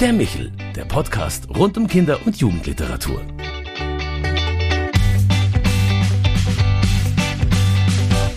Der 0.00 0.12
Michel, 0.12 0.52
der 0.76 0.84
Podcast 0.84 1.50
rund 1.50 1.76
um 1.76 1.88
Kinder- 1.88 2.24
und 2.24 2.36
Jugendliteratur. 2.36 3.20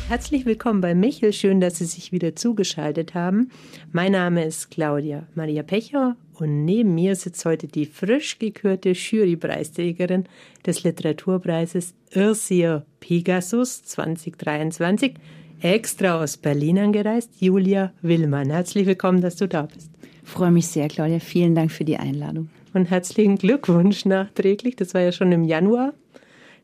Herzlich 0.07 0.47
willkommen 0.47 0.81
bei 0.81 0.95
Michel. 0.95 1.33
Schön, 1.33 1.61
dass 1.61 1.77
Sie 1.77 1.85
sich 1.85 2.11
wieder 2.11 2.35
zugeschaltet 2.35 3.13
haben. 3.13 3.51
Mein 3.91 4.13
Name 4.13 4.43
ist 4.43 4.71
Claudia 4.71 5.27
Maria 5.35 5.61
Pecher 5.61 6.15
und 6.33 6.65
neben 6.65 6.95
mir 6.95 7.15
sitzt 7.15 7.45
heute 7.45 7.67
die 7.67 7.85
frisch 7.85 8.39
gekürte 8.39 8.93
Jurypreisträgerin 8.93 10.23
des 10.65 10.83
Literaturpreises 10.83 11.93
Irsia 12.09 12.87
Pegasus 12.99 13.83
2023, 13.83 15.13
extra 15.61 16.23
aus 16.23 16.37
Berlin 16.37 16.79
angereist, 16.79 17.39
Julia 17.39 17.93
Willmann. 18.01 18.49
Herzlich 18.49 18.87
willkommen, 18.87 19.21
dass 19.21 19.35
du 19.35 19.47
da 19.47 19.67
bist. 19.71 19.91
Freue 20.31 20.51
mich 20.51 20.67
sehr, 20.67 20.87
Claudia. 20.87 21.19
Vielen 21.19 21.55
Dank 21.55 21.71
für 21.71 21.85
die 21.85 21.97
Einladung. 21.97 22.49
Und 22.73 22.89
herzlichen 22.89 23.37
Glückwunsch 23.37 24.05
nachträglich. 24.05 24.75
Das 24.75 24.93
war 24.93 25.01
ja 25.01 25.11
schon 25.11 25.31
im 25.31 25.43
Januar, 25.43 25.93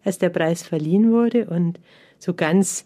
als 0.03 0.17
der 0.17 0.29
Preis 0.29 0.63
verliehen 0.63 1.11
wurde. 1.11 1.45
Und 1.45 1.79
so 2.17 2.33
ganz 2.33 2.85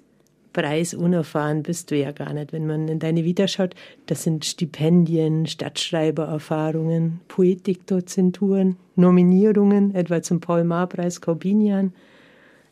preisunerfahren 0.54 1.64
bist 1.64 1.92
du 1.92 1.98
ja 1.98 2.12
gar 2.12 2.34
nicht. 2.34 2.52
Wenn 2.52 2.68
man 2.68 2.88
in 2.88 3.00
deine 3.00 3.24
Vita 3.24 3.48
schaut, 3.48 3.76
das 4.08 4.24
sind 4.24 4.44
Stipendien, 4.44 5.46
Stadtschreibererfahrungen, 5.46 7.22
Poetikdozenturen, 7.28 8.78
Nominierungen, 8.96 9.96
etwa 9.96 10.22
zum 10.22 10.40
Paul-Maar-Preis 10.40 11.22
Corbinian. 11.22 11.94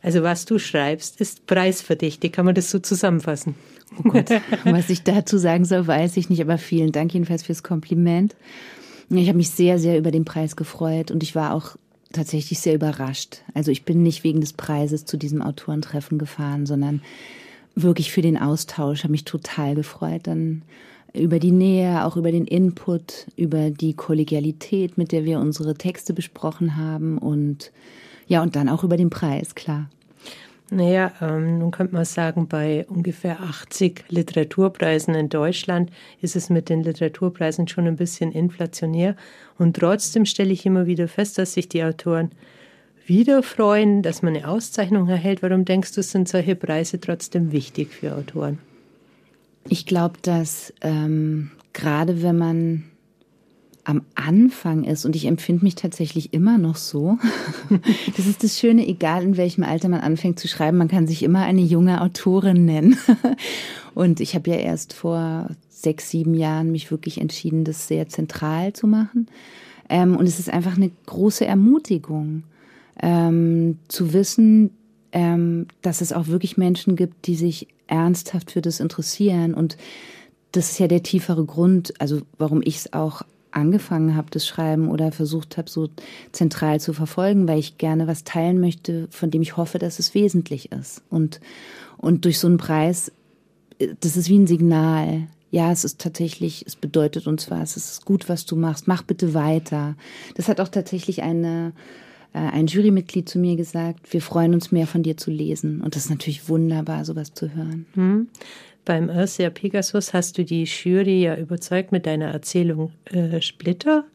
Also 0.02 0.23
was 0.23 0.45
du 0.45 0.59
schreibst, 0.59 1.20
ist 1.20 1.45
preisverdächtig. 1.45 2.31
Kann 2.31 2.45
man 2.45 2.55
das 2.55 2.71
so 2.71 2.80
zusammenfassen? 2.80 3.55
Oh 3.98 4.09
Gott, 4.09 4.30
was 4.63 4.89
ich 4.89 5.03
dazu 5.03 5.38
sagen 5.38 5.66
soll, 5.66 5.88
weiß 5.88 6.17
ich 6.17 6.30
nicht, 6.30 6.41
aber 6.41 6.58
vielen 6.58 6.91
Dank 6.91 7.13
jedenfalls 7.13 7.44
fürs 7.44 7.63
Kompliment. 7.63 8.35
Ich 9.09 9.27
habe 9.27 9.38
mich 9.38 9.49
sehr, 9.49 9.80
sehr 9.80 9.98
über 9.98 10.12
den 10.12 10.25
Preis 10.25 10.55
gefreut 10.55 11.09
und 11.09 11.23
ich 11.23 11.36
war 11.36 11.53
auch 11.53 11.75
tatsächlich 12.14 12.59
sehr 12.59 12.75
überrascht. 12.75 13.42
Also 13.53 13.72
ich 13.72 13.83
bin 13.83 14.03
nicht 14.03 14.23
wegen 14.23 14.42
des 14.42 14.53
Preises 14.53 15.05
zu 15.05 15.17
diesem 15.17 15.42
Autorentreffen 15.42 16.17
gefahren, 16.17 16.66
sondern 16.66 17.02
wirklich 17.75 18.11
für 18.11 18.22
den 18.22 18.38
Austausch. 18.38 19.03
Habe 19.03 19.11
mich 19.11 19.25
total 19.25 19.75
gefreut. 19.75 20.22
Dann 20.23 20.64
über 21.14 21.39
die 21.39 21.52
Nähe, 21.52 22.05
auch 22.05 22.17
über 22.17 22.31
den 22.31 22.45
Input, 22.45 23.27
über 23.36 23.72
die 23.72 23.94
Kollegialität, 23.94 24.97
mit 24.97 25.11
der 25.11 25.25
wir 25.25 25.39
unsere 25.39 25.75
Texte 25.75 26.14
besprochen 26.14 26.77
haben 26.77 27.17
und 27.17 27.72
ja, 28.30 28.44
und 28.44 28.55
dann 28.55 28.69
auch 28.69 28.83
über 28.83 28.95
den 28.95 29.09
Preis, 29.09 29.55
klar. 29.55 29.89
Naja, 30.69 31.11
ähm, 31.19 31.58
nun 31.58 31.72
könnte 31.72 31.95
man 31.95 32.05
sagen, 32.05 32.47
bei 32.47 32.86
ungefähr 32.88 33.41
80 33.41 34.05
Literaturpreisen 34.09 35.16
in 35.16 35.30
Deutschland 35.30 35.89
ist 36.21 36.36
es 36.36 36.52
mit 36.52 36.69
den 36.69 36.83
Literaturpreisen 36.83 37.67
schon 37.67 37.88
ein 37.88 37.95
bisschen 37.95 38.31
inflationär. 38.31 39.16
Und 39.58 39.77
trotzdem 39.77 40.25
stelle 40.25 40.53
ich 40.53 40.67
immer 40.67 40.86
wieder 40.86 41.08
fest, 41.08 41.39
dass 41.39 41.53
sich 41.53 41.69
die 41.69 41.83
Autoren 41.83 42.31
wieder 43.08 43.41
freuen, 43.41 44.03
dass 44.03 44.21
man 44.21 44.36
eine 44.36 44.47
Auszeichnung 44.47 45.09
erhält. 45.09 45.41
Warum 45.41 45.66
denkst 45.66 45.93
du, 45.93 46.03
sind 46.03 46.30
solche 46.30 46.55
Preise 46.55 47.02
trotzdem 47.02 47.52
wichtig 47.52 47.89
für 47.91 48.16
Autoren? 48.16 48.59
Ich 49.67 49.88
glaube, 49.88 50.19
dass 50.21 50.71
ähm, 50.81 51.49
gerade 51.73 52.21
wenn 52.21 52.38
man 52.38 52.83
am 53.90 54.04
Anfang 54.14 54.84
ist, 54.84 55.04
und 55.04 55.16
ich 55.16 55.26
empfinde 55.26 55.64
mich 55.64 55.73
tatsächlich 55.73 56.32
immer 56.32 56.59
noch 56.59 56.76
so, 56.76 57.18
das 58.16 58.28
ist 58.28 58.44
das 58.44 58.59
Schöne, 58.59 58.88
egal 58.88 59.23
in 59.23 59.36
welchem 59.36 59.64
Alter 59.64 59.90
man 59.90 60.02
anfängt 60.02 60.38
zu 60.38 60.48
schreiben, 60.48 60.78
man 60.78 60.90
kann 60.90 61.08
sich 61.08 61.23
immer 61.23 61.42
eine 61.42 61.62
junge 61.62 62.00
Autorin 62.00 62.66
nennen. 62.66 62.98
Und 63.95 64.20
ich 64.20 64.36
habe 64.36 64.52
ja 64.52 64.58
erst 64.58 64.94
vor 64.94 65.50
sechs, 65.70 66.12
sieben 66.12 66.36
Jahren 66.36 66.72
mich 66.72 66.92
wirklich 66.92 67.20
entschieden, 67.20 67.64
das 67.64 67.88
sehr 67.88 68.08
zentral 68.08 68.73
zu 68.73 68.86
machen. 68.86 69.28
Ähm, 69.90 70.16
und 70.16 70.28
es 70.28 70.38
ist 70.38 70.52
einfach 70.52 70.78
eine 70.78 70.92
große 71.08 71.45
Ermutigung 71.45 72.44
ähm, 73.02 73.80
zu 73.88 74.14
wissen, 74.14 74.70
ähm, 75.11 75.66
dass 75.82 76.02
es 76.02 76.14
auch 76.14 76.28
wirklich 76.28 76.58
Menschen 76.58 76.95
gibt, 76.95 77.26
die 77.26 77.36
sich 77.36 77.67
ernsthaft 77.88 78.52
für 78.52 78.61
das 78.61 78.80
interessieren. 78.80 79.55
Und 79.55 79.78
das 80.52 80.72
ist 80.72 80.80
ja 80.80 80.88
der 80.88 81.02
tiefere 81.02 81.44
Grund, 81.44 81.99
also 81.99 82.22
warum 82.38 82.61
ich 82.64 82.76
es 82.76 82.94
auch 82.94 83.23
angefangen 83.52 84.15
habe, 84.15 84.30
das 84.32 84.48
Schreiben 84.48 84.89
oder 84.89 85.11
versucht 85.11 85.58
habe, 85.58 85.70
so 85.70 85.89
zentral 86.32 86.80
zu 86.80 86.93
verfolgen, 86.93 87.48
weil 87.48 87.60
ich 87.60 87.77
gerne 87.77 88.08
was 88.08 88.23
teilen 88.23 88.60
möchte, 88.60 89.08
von 89.11 89.32
dem 89.32 89.42
ich 89.42 89.58
hoffe, 89.58 89.80
dass 89.80 89.99
es 89.99 90.14
wesentlich 90.14 90.71
ist. 90.71 91.02
Und, 91.10 91.39
und 91.98 92.26
durch 92.26 92.39
so 92.39 92.48
einen 92.48 92.58
Preis, 92.58 93.11
das 94.02 94.17
ist 94.17 94.30
wie 94.30 94.37
ein 94.37 94.48
Signal. 94.48 95.27
Ja, 95.52 95.71
es 95.71 95.83
ist 95.83 95.99
tatsächlich, 95.99 96.64
es 96.67 96.76
bedeutet 96.76 97.26
uns 97.26 97.49
was, 97.49 97.76
es 97.76 97.92
ist 97.92 98.05
gut, 98.05 98.30
was 98.30 98.45
du 98.45 98.55
machst, 98.55 98.87
mach 98.87 99.02
bitte 99.02 99.33
weiter. 99.33 99.95
Das 100.36 100.48
hat 100.48 100.61
auch 100.61 100.67
tatsächlich 100.67 101.23
eine, 101.23 101.70
äh, 101.70 102.08
ein 102.34 102.67
Jurymitglied 102.67 103.28
zu 103.28 103.40
mir 103.40 103.56
gesagt, 103.56 104.14
wir 104.14 104.22
freuen 104.22 104.54
uns 104.54 104.72
mehr 104.72 104.88
von 104.88 105.04
dir 105.04 105.17
zu 105.17 105.32
lesen. 105.32 105.82
Und 105.82 105.95
das 105.95 106.06
ist 106.06 106.10
natürlich 106.12 106.48
wunderbar, 106.48 107.06
sowas 107.06 107.34
zu 107.34 107.54
hören. 107.54 107.86
Hm. 107.95 108.28
Beim 108.86 109.10
Ursia 109.10 109.50
Pegasus 109.50 110.14
hast 110.14 110.38
du 110.38 110.44
die 110.44 110.64
Jury 110.64 111.23
ja 111.23 111.36
überzeugt 111.36 111.92
mit 111.92 112.06
deiner 112.06 112.28
Erzählung 112.28 112.92
äh, 113.06 113.42
Splitter. 113.42 114.06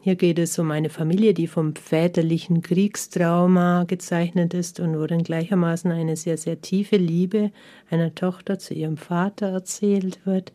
Hier 0.00 0.14
geht 0.14 0.38
es 0.38 0.56
um 0.60 0.70
eine 0.70 0.88
Familie, 0.88 1.34
die 1.34 1.48
vom 1.48 1.74
väterlichen 1.74 2.62
Kriegstrauma 2.62 3.84
gezeichnet 3.84 4.54
ist 4.54 4.78
und 4.78 4.96
worin 4.96 5.24
gleichermaßen 5.24 5.90
eine 5.90 6.16
sehr, 6.16 6.38
sehr 6.38 6.60
tiefe 6.60 6.96
Liebe 6.96 7.50
einer 7.90 8.14
Tochter 8.14 8.60
zu 8.60 8.74
ihrem 8.74 8.96
Vater 8.96 9.48
erzählt 9.48 10.20
wird. 10.24 10.52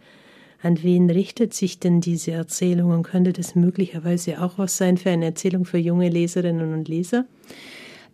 An 0.63 0.81
wen 0.83 1.09
richtet 1.09 1.53
sich 1.53 1.79
denn 1.79 2.01
diese 2.01 2.31
Erzählung 2.31 2.91
und 2.91 3.03
könnte 3.03 3.33
das 3.33 3.55
möglicherweise 3.55 4.41
auch 4.41 4.57
was 4.57 4.77
sein 4.77 4.97
für 4.97 5.09
eine 5.09 5.25
Erzählung 5.25 5.65
für 5.65 5.79
junge 5.79 6.09
Leserinnen 6.09 6.73
und 6.73 6.87
Leser? 6.87 7.25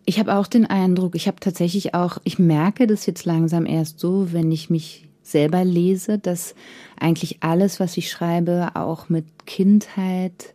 Ich 0.06 0.18
habe 0.18 0.34
auch 0.34 0.46
den 0.46 0.64
Eindruck, 0.64 1.14
ich 1.14 1.26
habe 1.26 1.38
tatsächlich 1.40 1.94
auch, 1.94 2.18
ich 2.24 2.38
merke 2.38 2.86
das 2.86 3.04
jetzt 3.04 3.26
langsam 3.26 3.66
erst 3.66 4.00
so, 4.00 4.32
wenn 4.32 4.50
ich 4.50 4.70
mich 4.70 5.06
selber 5.22 5.62
lese, 5.62 6.18
dass 6.18 6.54
eigentlich 6.98 7.38
alles, 7.40 7.80
was 7.80 7.98
ich 7.98 8.10
schreibe, 8.10 8.70
auch 8.74 9.10
mit 9.10 9.26
Kindheit, 9.44 10.54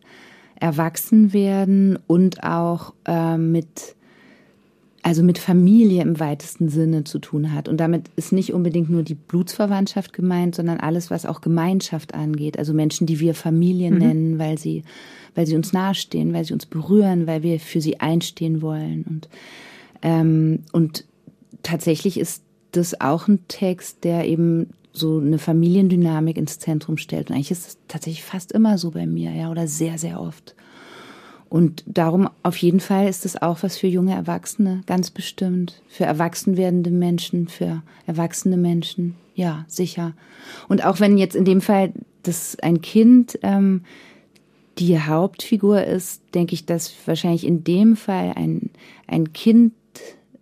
Erwachsenwerden 0.56 1.98
und 2.08 2.42
auch 2.42 2.94
äh, 3.06 3.36
mit 3.36 3.94
also 5.04 5.22
mit 5.22 5.36
Familie 5.36 6.00
im 6.00 6.18
weitesten 6.18 6.70
Sinne 6.70 7.04
zu 7.04 7.18
tun 7.18 7.52
hat. 7.52 7.68
Und 7.68 7.76
damit 7.76 8.08
ist 8.16 8.32
nicht 8.32 8.54
unbedingt 8.54 8.88
nur 8.88 9.02
die 9.02 9.14
Blutsverwandtschaft 9.14 10.14
gemeint, 10.14 10.54
sondern 10.54 10.80
alles, 10.80 11.10
was 11.10 11.26
auch 11.26 11.42
Gemeinschaft 11.42 12.14
angeht. 12.14 12.58
Also 12.58 12.72
Menschen, 12.72 13.06
die 13.06 13.20
wir 13.20 13.34
Familie 13.34 13.90
mhm. 13.90 13.98
nennen, 13.98 14.38
weil 14.38 14.56
sie, 14.56 14.82
weil 15.34 15.46
sie 15.46 15.56
uns 15.56 15.74
nahestehen, 15.74 16.32
weil 16.32 16.46
sie 16.46 16.54
uns 16.54 16.64
berühren, 16.64 17.26
weil 17.26 17.42
wir 17.42 17.60
für 17.60 17.82
sie 17.82 18.00
einstehen 18.00 18.62
wollen. 18.62 19.04
Und, 19.06 19.28
ähm, 20.00 20.60
und 20.72 21.04
tatsächlich 21.62 22.18
ist 22.18 22.42
das 22.72 22.98
auch 22.98 23.28
ein 23.28 23.46
Text, 23.46 24.04
der 24.04 24.26
eben 24.26 24.70
so 24.94 25.18
eine 25.18 25.38
Familiendynamik 25.38 26.38
ins 26.38 26.58
Zentrum 26.58 26.96
stellt. 26.96 27.28
Und 27.28 27.36
eigentlich 27.36 27.50
ist 27.50 27.68
es 27.68 27.78
tatsächlich 27.88 28.24
fast 28.24 28.52
immer 28.52 28.78
so 28.78 28.92
bei 28.92 29.06
mir, 29.06 29.32
ja, 29.32 29.50
oder 29.50 29.66
sehr, 29.66 29.98
sehr 29.98 30.18
oft. 30.18 30.54
Und 31.54 31.84
darum 31.86 32.28
auf 32.42 32.56
jeden 32.56 32.80
Fall 32.80 33.06
ist 33.06 33.24
es 33.24 33.40
auch 33.40 33.62
was 33.62 33.78
für 33.78 33.86
junge 33.86 34.12
Erwachsene, 34.12 34.80
ganz 34.86 35.12
bestimmt. 35.12 35.80
Für 35.86 36.02
erwachsen 36.02 36.56
werdende 36.56 36.90
Menschen, 36.90 37.46
für 37.46 37.84
erwachsene 38.08 38.56
Menschen, 38.56 39.14
ja, 39.36 39.64
sicher. 39.68 40.14
Und 40.66 40.84
auch 40.84 40.98
wenn 40.98 41.16
jetzt 41.16 41.36
in 41.36 41.44
dem 41.44 41.60
Fall 41.60 41.92
das 42.24 42.58
ein 42.58 42.80
Kind 42.80 43.38
ähm, 43.44 43.84
die 44.78 44.98
Hauptfigur 44.98 45.84
ist, 45.84 46.22
denke 46.34 46.54
ich, 46.54 46.66
dass 46.66 46.92
wahrscheinlich 47.06 47.46
in 47.46 47.62
dem 47.62 47.94
Fall 47.94 48.32
ein, 48.34 48.70
ein 49.06 49.32
Kind, 49.32 49.74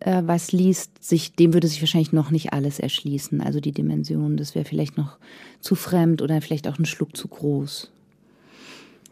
äh, 0.01 0.23
was 0.25 0.51
liest, 0.51 1.05
sich, 1.05 1.35
dem 1.35 1.53
würde 1.53 1.69
sich 1.69 1.83
wahrscheinlich 1.83 2.15
noch 2.15 2.31
nicht 2.31 2.55
alles 2.55 2.81
erschließen. 2.81 3.43
Also 3.43 3.61
die 3.61 3.73
Dimension, 3.73 4.39
das 4.39 4.55
wäre 4.55 4.65
vielleicht 4.65 4.97
noch 4.97 5.19
zu 5.61 5.75
fremd 5.75 6.23
oder 6.23 6.41
vielleicht 6.41 6.69
auch 6.69 6.79
ein 6.79 6.87
Schluck 6.87 7.15
zu 7.19 7.29
groß. 7.29 7.93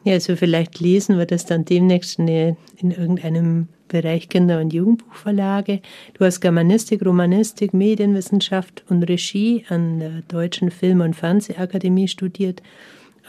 Ja, 0.02 0.14
also 0.14 0.34
vielleicht 0.34 0.80
lesen 0.80 1.18
wir 1.18 1.26
das 1.26 1.44
dann 1.44 1.64
demnächst 1.66 2.18
in, 2.18 2.56
in 2.76 2.90
irgendeinem 2.90 3.68
Bereich 3.88 4.28
Kinder- 4.28 4.60
und 4.60 4.72
Jugendbuchverlage. 4.72 5.80
Du 6.14 6.24
hast 6.24 6.40
Germanistik, 6.40 7.04
Romanistik, 7.04 7.74
Medienwissenschaft 7.74 8.84
und 8.88 9.02
Regie 9.02 9.64
an 9.68 9.98
der 9.98 10.22
Deutschen 10.28 10.70
Film- 10.70 11.02
und 11.02 11.16
Fernsehakademie 11.16 12.08
studiert. 12.08 12.62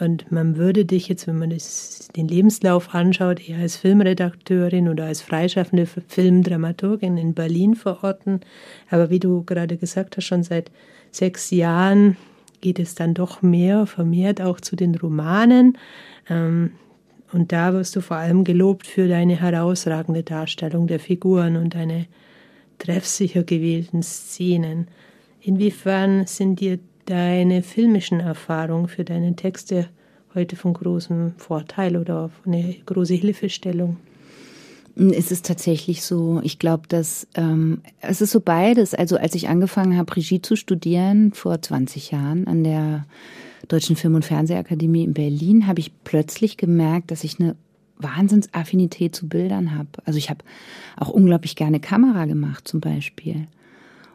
Und 0.00 0.32
man 0.32 0.56
würde 0.56 0.86
dich 0.86 1.08
jetzt, 1.08 1.26
wenn 1.26 1.38
man 1.38 1.50
das, 1.50 2.08
den 2.16 2.26
Lebenslauf 2.26 2.94
anschaut, 2.94 3.46
eher 3.46 3.58
als 3.58 3.76
Filmredakteurin 3.76 4.88
oder 4.88 5.04
als 5.04 5.20
freischaffende 5.20 5.86
Filmdramaturgin 5.86 7.18
in 7.18 7.34
Berlin 7.34 7.74
verorten. 7.74 8.40
Aber 8.88 9.10
wie 9.10 9.20
du 9.20 9.44
gerade 9.44 9.76
gesagt 9.76 10.16
hast, 10.16 10.24
schon 10.24 10.42
seit 10.42 10.70
sechs 11.10 11.50
Jahren 11.50 12.16
geht 12.62 12.78
es 12.78 12.94
dann 12.94 13.12
doch 13.12 13.42
mehr, 13.42 13.84
vermehrt 13.84 14.40
auch 14.40 14.58
zu 14.58 14.74
den 14.74 14.94
Romanen. 14.94 15.76
Ähm, 16.30 16.70
und 17.32 17.52
da 17.52 17.74
wirst 17.74 17.94
du 17.96 18.00
vor 18.00 18.16
allem 18.16 18.44
gelobt 18.44 18.86
für 18.86 19.08
deine 19.08 19.38
herausragende 19.38 20.22
Darstellung 20.22 20.86
der 20.86 21.00
Figuren 21.00 21.56
und 21.56 21.74
deine 21.74 22.06
treffsicher 22.78 23.42
gewählten 23.42 24.02
Szenen. 24.02 24.88
Inwiefern 25.40 26.26
sind 26.26 26.60
dir 26.60 26.78
deine 27.06 27.62
filmischen 27.62 28.20
Erfahrungen 28.20 28.88
für 28.88 29.04
deine 29.04 29.34
Texte 29.34 29.88
heute 30.34 30.56
von 30.56 30.72
großem 30.72 31.34
Vorteil 31.36 31.96
oder 31.96 32.30
eine 32.46 32.76
große 32.86 33.14
Hilfestellung? 33.14 33.96
Es 34.94 35.32
ist 35.32 35.46
tatsächlich 35.46 36.02
so, 36.02 36.40
ich 36.42 36.58
glaube, 36.58 36.82
dass 36.88 37.26
ähm, 37.34 37.80
es 38.00 38.20
ist 38.20 38.30
so 38.30 38.40
beides. 38.40 38.94
Also 38.94 39.16
als 39.16 39.34
ich 39.34 39.48
angefangen 39.48 39.96
habe, 39.96 40.14
Regie 40.14 40.42
zu 40.42 40.56
studieren 40.56 41.32
vor 41.32 41.60
20 41.60 42.10
Jahren 42.10 42.46
an 42.46 42.62
der 42.62 43.06
Deutschen 43.68 43.96
Film- 43.96 44.16
und 44.16 44.24
Fernsehakademie 44.24 45.04
in 45.04 45.14
Berlin, 45.14 45.66
habe 45.66 45.80
ich 45.80 45.92
plötzlich 46.04 46.56
gemerkt, 46.56 47.10
dass 47.10 47.24
ich 47.24 47.40
eine 47.40 47.56
Wahnsinnsaffinität 47.96 49.14
zu 49.14 49.28
Bildern 49.28 49.74
habe. 49.76 49.88
Also 50.04 50.18
ich 50.18 50.28
habe 50.28 50.44
auch 50.96 51.08
unglaublich 51.08 51.56
gerne 51.56 51.80
Kamera 51.80 52.26
gemacht 52.26 52.68
zum 52.68 52.80
Beispiel. 52.80 53.46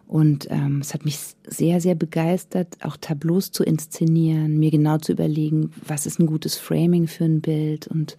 Und 0.07 0.47
ähm, 0.49 0.79
es 0.81 0.93
hat 0.93 1.03
mich 1.03 1.19
sehr, 1.45 1.81
sehr 1.81 1.95
begeistert, 1.95 2.77
auch 2.81 2.95
Tableaus 2.95 3.51
zu 3.51 3.63
inszenieren, 3.63 4.57
mir 4.57 4.71
genau 4.71 4.99
zu 4.99 5.11
überlegen, 5.11 5.71
was 5.85 6.05
ist 6.05 6.19
ein 6.19 6.27
gutes 6.27 6.55
Framing 6.55 7.07
für 7.07 7.25
ein 7.25 7.41
Bild. 7.41 7.87
Und 7.87 8.15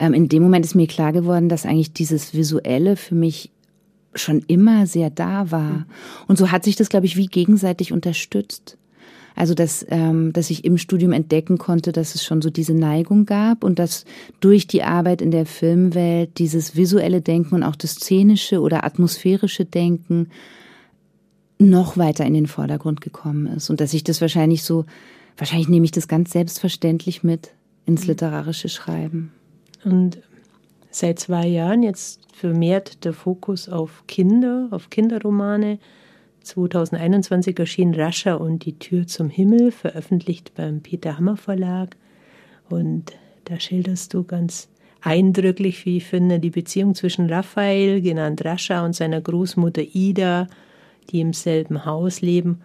ähm, 0.00 0.14
in 0.14 0.28
dem 0.28 0.42
Moment 0.42 0.64
ist 0.64 0.74
mir 0.74 0.86
klar 0.88 1.12
geworden, 1.12 1.48
dass 1.48 1.66
eigentlich 1.66 1.92
dieses 1.92 2.34
Visuelle 2.34 2.96
für 2.96 3.14
mich 3.14 3.50
schon 4.14 4.42
immer 4.48 4.86
sehr 4.86 5.10
da 5.10 5.52
war. 5.52 5.70
Mhm. 5.70 5.84
Und 6.26 6.38
so 6.38 6.50
hat 6.50 6.64
sich 6.64 6.74
das, 6.74 6.88
glaube 6.88 7.06
ich, 7.06 7.16
wie 7.16 7.26
gegenseitig 7.26 7.92
unterstützt. 7.92 8.76
Also 9.36 9.54
dass, 9.54 9.86
ähm, 9.88 10.32
dass 10.32 10.50
ich 10.50 10.64
im 10.64 10.76
Studium 10.76 11.12
entdecken 11.12 11.58
konnte, 11.58 11.92
dass 11.92 12.16
es 12.16 12.24
schon 12.24 12.42
so 12.42 12.50
diese 12.50 12.74
Neigung 12.74 13.26
gab 13.26 13.62
und 13.62 13.78
dass 13.78 14.04
durch 14.40 14.66
die 14.66 14.82
Arbeit 14.82 15.22
in 15.22 15.30
der 15.30 15.46
Filmwelt 15.46 16.38
dieses 16.38 16.74
visuelle 16.74 17.20
Denken 17.20 17.54
und 17.54 17.62
auch 17.62 17.76
das 17.76 17.92
szenische 17.92 18.60
oder 18.60 18.84
atmosphärische 18.84 19.64
Denken 19.64 20.30
noch 21.58 21.96
weiter 21.96 22.24
in 22.24 22.34
den 22.34 22.48
Vordergrund 22.48 23.02
gekommen 23.02 23.46
ist 23.46 23.70
und 23.70 23.80
dass 23.80 23.94
ich 23.94 24.02
das 24.02 24.20
wahrscheinlich 24.20 24.64
so, 24.64 24.86
wahrscheinlich 25.36 25.68
nehme 25.68 25.84
ich 25.84 25.92
das 25.92 26.08
ganz 26.08 26.32
selbstverständlich 26.32 27.22
mit 27.22 27.50
ins 27.86 28.06
literarische 28.06 28.68
Schreiben. 28.68 29.30
Und 29.84 30.18
seit 30.90 31.18
zwei 31.18 31.46
Jahren 31.46 31.82
jetzt 31.82 32.20
vermehrt 32.34 33.04
der 33.04 33.12
Fokus 33.12 33.68
auf 33.68 34.04
Kinder, 34.06 34.68
auf 34.70 34.90
Kinderromane. 34.90 35.78
2021 36.42 37.58
erschien 37.58 37.94
Rascher 37.94 38.40
und 38.40 38.64
die 38.64 38.78
Tür 38.78 39.06
zum 39.06 39.28
Himmel, 39.28 39.72
veröffentlicht 39.72 40.54
beim 40.54 40.80
Peter 40.80 41.16
Hammer 41.16 41.36
Verlag. 41.36 41.96
Und 42.68 43.12
da 43.44 43.60
schilderst 43.60 44.14
du 44.14 44.24
ganz 44.24 44.68
eindrücklich, 45.02 45.84
wie 45.84 45.98
ich 45.98 46.04
finde, 46.04 46.38
die 46.38 46.50
Beziehung 46.50 46.94
zwischen 46.94 47.30
Raphael, 47.30 48.00
genannt 48.00 48.44
Rascher, 48.44 48.84
und 48.84 48.94
seiner 48.94 49.20
Großmutter 49.20 49.82
Ida, 49.92 50.46
die 51.10 51.20
im 51.20 51.32
selben 51.32 51.84
Haus 51.84 52.20
leben. 52.20 52.60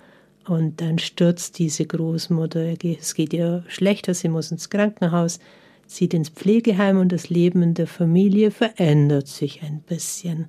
Und 0.48 0.80
dann 0.80 1.00
stürzt 1.00 1.58
diese 1.60 1.86
Großmutter, 1.86 2.76
es 2.84 3.16
geht 3.16 3.34
ihr 3.34 3.64
schlechter, 3.68 4.14
sie 4.14 4.30
muss 4.30 4.52
ins 4.52 4.70
Krankenhaus, 4.70 5.40
zieht 5.88 6.14
ins 6.14 6.30
Pflegeheim 6.30 7.00
und 7.00 7.12
das 7.12 7.30
Leben 7.30 7.62
in 7.62 7.74
der 7.74 7.88
Familie 7.88 8.52
verändert 8.52 9.28
sich 9.28 9.62
ein 9.64 9.80
bisschen. 9.80 10.48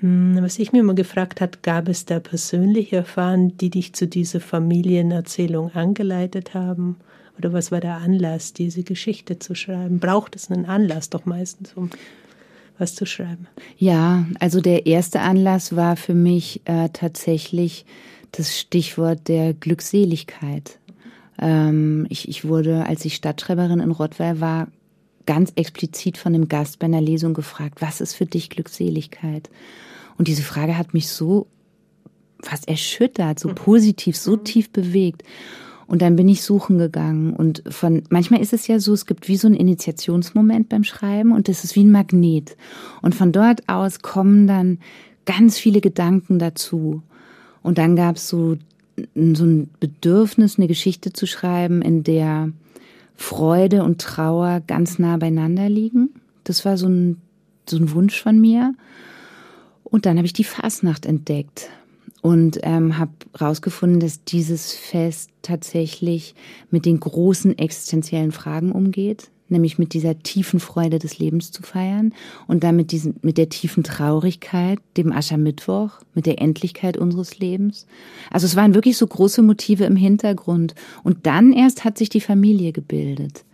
Hm, 0.00 0.38
was 0.40 0.58
ich 0.58 0.72
mir 0.72 0.80
immer 0.80 0.94
gefragt 0.94 1.40
habe, 1.40 1.58
gab 1.62 1.88
es 1.88 2.04
da 2.04 2.20
persönliche 2.20 2.96
Erfahrungen, 2.96 3.56
die 3.56 3.70
dich 3.70 3.94
zu 3.94 4.06
dieser 4.06 4.40
Familienerzählung 4.40 5.70
angeleitet 5.72 6.54
haben? 6.54 6.96
Oder 7.38 7.52
was 7.52 7.70
war 7.70 7.80
der 7.80 7.96
Anlass, 7.96 8.52
diese 8.52 8.82
Geschichte 8.82 9.38
zu 9.38 9.54
schreiben? 9.54 10.00
Braucht 10.00 10.36
es 10.36 10.50
einen 10.50 10.66
Anlass 10.66 11.10
doch 11.10 11.26
meistens, 11.26 11.74
um 11.74 11.90
was 12.78 12.94
zu 12.94 13.06
schreiben? 13.06 13.46
Ja, 13.78 14.26
also 14.38 14.60
der 14.60 14.86
erste 14.86 15.20
Anlass 15.20 15.76
war 15.76 15.96
für 15.96 16.14
mich 16.14 16.60
äh, 16.64 16.88
tatsächlich 16.92 17.84
das 18.32 18.58
Stichwort 18.58 19.28
der 19.28 19.54
Glückseligkeit. 19.54 20.78
Ähm, 21.38 22.06
ich, 22.08 22.28
ich 22.28 22.46
wurde, 22.46 22.86
als 22.86 23.04
ich 23.04 23.14
Stadtschreiberin 23.14 23.80
in 23.80 23.90
Rottweil 23.90 24.40
war, 24.40 24.68
ganz 25.26 25.52
explizit 25.56 26.18
von 26.18 26.34
einem 26.34 26.48
Gast 26.48 26.78
bei 26.78 26.86
einer 26.86 27.00
Lesung 27.00 27.34
gefragt, 27.34 27.82
was 27.82 28.00
ist 28.00 28.14
für 28.14 28.26
dich 28.26 28.48
Glückseligkeit? 28.48 29.50
Und 30.18 30.28
diese 30.28 30.42
Frage 30.42 30.78
hat 30.78 30.94
mich 30.94 31.08
so 31.08 31.46
fast 32.42 32.68
erschüttert, 32.68 33.38
so 33.38 33.48
mhm. 33.48 33.54
positiv, 33.54 34.16
so 34.16 34.36
mhm. 34.36 34.44
tief 34.44 34.70
bewegt. 34.70 35.22
Und 35.88 36.02
dann 36.02 36.16
bin 36.16 36.28
ich 36.28 36.42
suchen 36.42 36.78
gegangen 36.78 37.32
und 37.32 37.62
von, 37.68 38.02
manchmal 38.08 38.40
ist 38.40 38.52
es 38.52 38.66
ja 38.66 38.80
so, 38.80 38.92
es 38.92 39.06
gibt 39.06 39.28
wie 39.28 39.36
so 39.36 39.46
ein 39.46 39.54
Initiationsmoment 39.54 40.68
beim 40.68 40.82
Schreiben 40.82 41.30
und 41.30 41.48
das 41.48 41.62
ist 41.62 41.76
wie 41.76 41.84
ein 41.84 41.92
Magnet. 41.92 42.56
Und 43.02 43.14
von 43.14 43.30
dort 43.30 43.68
aus 43.68 44.00
kommen 44.00 44.48
dann 44.48 44.78
ganz 45.26 45.58
viele 45.58 45.80
Gedanken 45.80 46.40
dazu. 46.40 47.02
Und 47.62 47.78
dann 47.78 47.94
gab 47.94 48.16
es 48.16 48.28
so, 48.28 48.56
so 49.14 49.44
ein 49.44 49.70
Bedürfnis, 49.80 50.58
eine 50.58 50.68
Geschichte 50.68 51.12
zu 51.12 51.26
schreiben, 51.26 51.82
in 51.82 52.02
der 52.02 52.50
Freude 53.16 53.82
und 53.82 54.00
Trauer 54.00 54.62
ganz 54.66 54.98
nah 54.98 55.16
beieinander 55.16 55.68
liegen. 55.68 56.10
Das 56.44 56.64
war 56.64 56.76
so 56.76 56.88
ein, 56.88 57.20
so 57.68 57.76
ein 57.76 57.92
Wunsch 57.92 58.20
von 58.20 58.40
mir. 58.40 58.74
Und 59.84 60.06
dann 60.06 60.16
habe 60.16 60.26
ich 60.26 60.32
die 60.32 60.44
Fasnacht 60.44 61.06
entdeckt 61.06 61.70
und 62.22 62.58
ähm, 62.62 62.98
habe 62.98 63.12
herausgefunden, 63.38 64.00
dass 64.00 64.24
dieses 64.24 64.72
Fest 64.72 65.30
tatsächlich 65.42 66.34
mit 66.70 66.84
den 66.84 66.98
großen 66.98 67.56
existenziellen 67.56 68.32
Fragen 68.32 68.72
umgeht, 68.72 69.30
nämlich 69.48 69.78
mit 69.78 69.92
dieser 69.94 70.18
tiefen 70.18 70.60
Freude 70.60 70.98
des 70.98 71.18
Lebens 71.18 71.52
zu 71.52 71.62
feiern 71.62 72.12
und 72.46 72.64
dann 72.64 72.76
mit, 72.76 72.92
diesen, 72.92 73.16
mit 73.22 73.38
der 73.38 73.48
tiefen 73.48 73.82
Traurigkeit, 73.82 74.78
dem 74.96 75.12
Aschermittwoch, 75.12 76.00
mit 76.14 76.26
der 76.26 76.40
Endlichkeit 76.40 76.96
unseres 76.96 77.38
Lebens. 77.38 77.86
Also 78.30 78.46
es 78.46 78.56
waren 78.56 78.74
wirklich 78.74 78.96
so 78.96 79.06
große 79.06 79.42
Motive 79.42 79.84
im 79.84 79.96
Hintergrund. 79.96 80.74
Und 81.02 81.26
dann 81.26 81.52
erst 81.52 81.84
hat 81.84 81.98
sich 81.98 82.08
die 82.08 82.20
Familie 82.20 82.72
gebildet. 82.72 83.44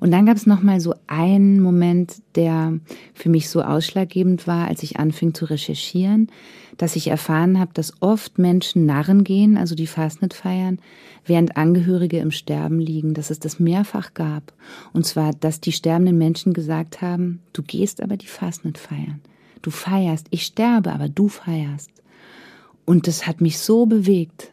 Und 0.00 0.10
dann 0.10 0.26
gab 0.26 0.36
es 0.36 0.46
noch 0.46 0.62
mal 0.62 0.80
so 0.80 0.94
einen 1.06 1.60
Moment, 1.60 2.22
der 2.34 2.78
für 3.14 3.28
mich 3.28 3.48
so 3.48 3.62
ausschlaggebend 3.62 4.46
war, 4.46 4.68
als 4.68 4.82
ich 4.82 4.98
anfing 4.98 5.34
zu 5.34 5.44
recherchieren, 5.44 6.28
dass 6.76 6.96
ich 6.96 7.08
erfahren 7.08 7.58
habe, 7.58 7.72
dass 7.74 7.94
oft 8.00 8.38
Menschen 8.38 8.86
Narren 8.86 9.24
gehen, 9.24 9.56
also 9.56 9.74
die 9.74 9.86
Fastnet 9.86 10.34
feiern, 10.34 10.78
während 11.24 11.56
Angehörige 11.56 12.18
im 12.18 12.30
Sterben 12.30 12.80
liegen, 12.80 13.14
dass 13.14 13.30
es 13.30 13.38
das 13.38 13.60
mehrfach 13.60 14.14
gab. 14.14 14.52
Und 14.92 15.06
zwar, 15.06 15.32
dass 15.32 15.60
die 15.60 15.72
sterbenden 15.72 16.18
Menschen 16.18 16.52
gesagt 16.52 17.00
haben, 17.00 17.40
du 17.52 17.62
gehst 17.62 18.02
aber 18.02 18.16
die 18.16 18.26
Fastnet 18.26 18.78
feiern. 18.78 19.20
Du 19.60 19.70
feierst, 19.70 20.26
ich 20.30 20.42
sterbe, 20.42 20.92
aber 20.92 21.08
du 21.08 21.28
feierst. 21.28 21.90
Und 22.84 23.06
das 23.06 23.26
hat 23.26 23.40
mich 23.40 23.58
so 23.58 23.86
bewegt, 23.86 24.51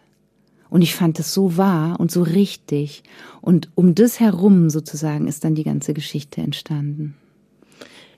und 0.69 0.81
ich 0.81 0.95
fand 0.95 1.19
es 1.19 1.33
so 1.33 1.57
wahr 1.57 1.99
und 1.99 2.11
so 2.11 2.21
richtig. 2.21 3.03
Und 3.41 3.69
um 3.75 3.95
das 3.95 4.19
herum 4.19 4.69
sozusagen 4.69 5.27
ist 5.27 5.43
dann 5.43 5.55
die 5.55 5.63
ganze 5.63 5.93
Geschichte 5.93 6.41
entstanden. 6.41 7.15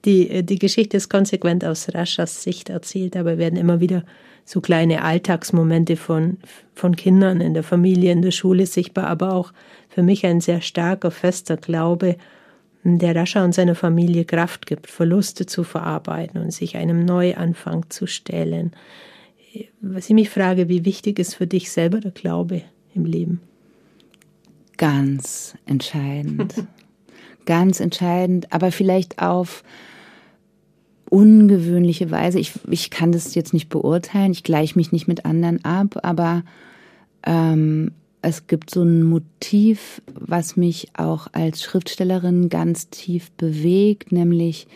Die, 0.05 0.29
äh, 0.29 0.43
die 0.43 0.59
Geschichte 0.59 0.97
ist 0.97 1.09
konsequent 1.09 1.63
aus 1.63 1.93
Raschers 1.93 2.43
Sicht 2.43 2.69
erzählt, 2.69 3.15
aber 3.15 3.37
werden 3.37 3.57
immer 3.57 3.79
wieder 3.79 4.03
so 4.43 4.59
kleine 4.59 5.03
Alltagsmomente 5.03 5.95
von, 5.95 6.37
von 6.73 6.95
Kindern 6.95 7.41
in 7.41 7.53
der 7.53 7.63
Familie, 7.63 8.11
in 8.11 8.21
der 8.21 8.31
Schule 8.31 8.65
sichtbar, 8.65 9.07
aber 9.07 9.33
auch 9.33 9.53
für 9.87 10.03
mich 10.03 10.25
ein 10.25 10.41
sehr 10.41 10.61
starker, 10.61 11.11
fester 11.11 11.57
Glaube, 11.57 12.17
der 12.83 13.15
Rascher 13.15 13.43
und 13.43 13.53
seiner 13.53 13.75
Familie 13.75 14.25
Kraft 14.25 14.65
gibt, 14.65 14.89
Verluste 14.89 15.45
zu 15.45 15.63
verarbeiten 15.63 16.41
und 16.41 16.51
sich 16.51 16.77
einem 16.77 17.05
Neuanfang 17.05 17.89
zu 17.89 18.07
stellen 18.07 18.71
was 19.81 20.05
ich 20.09 20.15
mich 20.15 20.29
frage, 20.29 20.69
wie 20.69 20.85
wichtig 20.85 21.19
ist 21.19 21.35
für 21.35 21.47
dich 21.47 21.71
selber 21.71 21.99
der 21.99 22.11
Glaube 22.11 22.61
im 22.93 23.05
Leben? 23.05 23.41
Ganz 24.77 25.55
entscheidend. 25.65 26.55
Ganz 27.45 27.79
entscheidend, 27.79 28.53
aber 28.53 28.71
vielleicht 28.71 29.19
auf 29.19 29.63
ungewöhnliche 31.09 32.09
Weise. 32.09 32.39
Ich, 32.39 32.53
ich 32.69 32.89
kann 32.89 33.11
das 33.11 33.35
jetzt 33.35 33.53
nicht 33.53 33.67
beurteilen, 33.67 34.31
ich 34.31 34.43
gleiche 34.43 34.77
mich 34.77 34.91
nicht 34.91 35.07
mit 35.07 35.25
anderen 35.25 35.63
ab, 35.65 35.99
aber 36.03 36.43
ähm, 37.25 37.91
es 38.21 38.47
gibt 38.47 38.69
so 38.69 38.83
ein 38.83 39.03
Motiv, 39.03 40.01
was 40.13 40.55
mich 40.55 40.89
auch 40.93 41.27
als 41.33 41.63
Schriftstellerin 41.63 42.49
ganz 42.49 42.89
tief 42.89 43.31
bewegt, 43.31 44.11
nämlich 44.11 44.67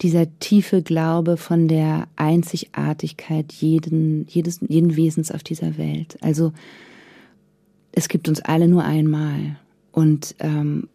dieser 0.00 0.26
tiefe 0.38 0.82
Glaube 0.82 1.36
von 1.36 1.68
der 1.68 2.06
Einzigartigkeit 2.16 3.52
jeden, 3.52 4.26
jedes, 4.28 4.60
jeden 4.66 4.96
Wesens 4.96 5.30
auf 5.30 5.42
dieser 5.42 5.76
Welt. 5.76 6.18
Also 6.20 6.52
es 7.92 8.08
gibt 8.08 8.28
uns 8.28 8.40
alle 8.40 8.68
nur 8.68 8.84
einmal. 8.84 9.56
Und, 9.92 10.36
ähm, 10.38 10.88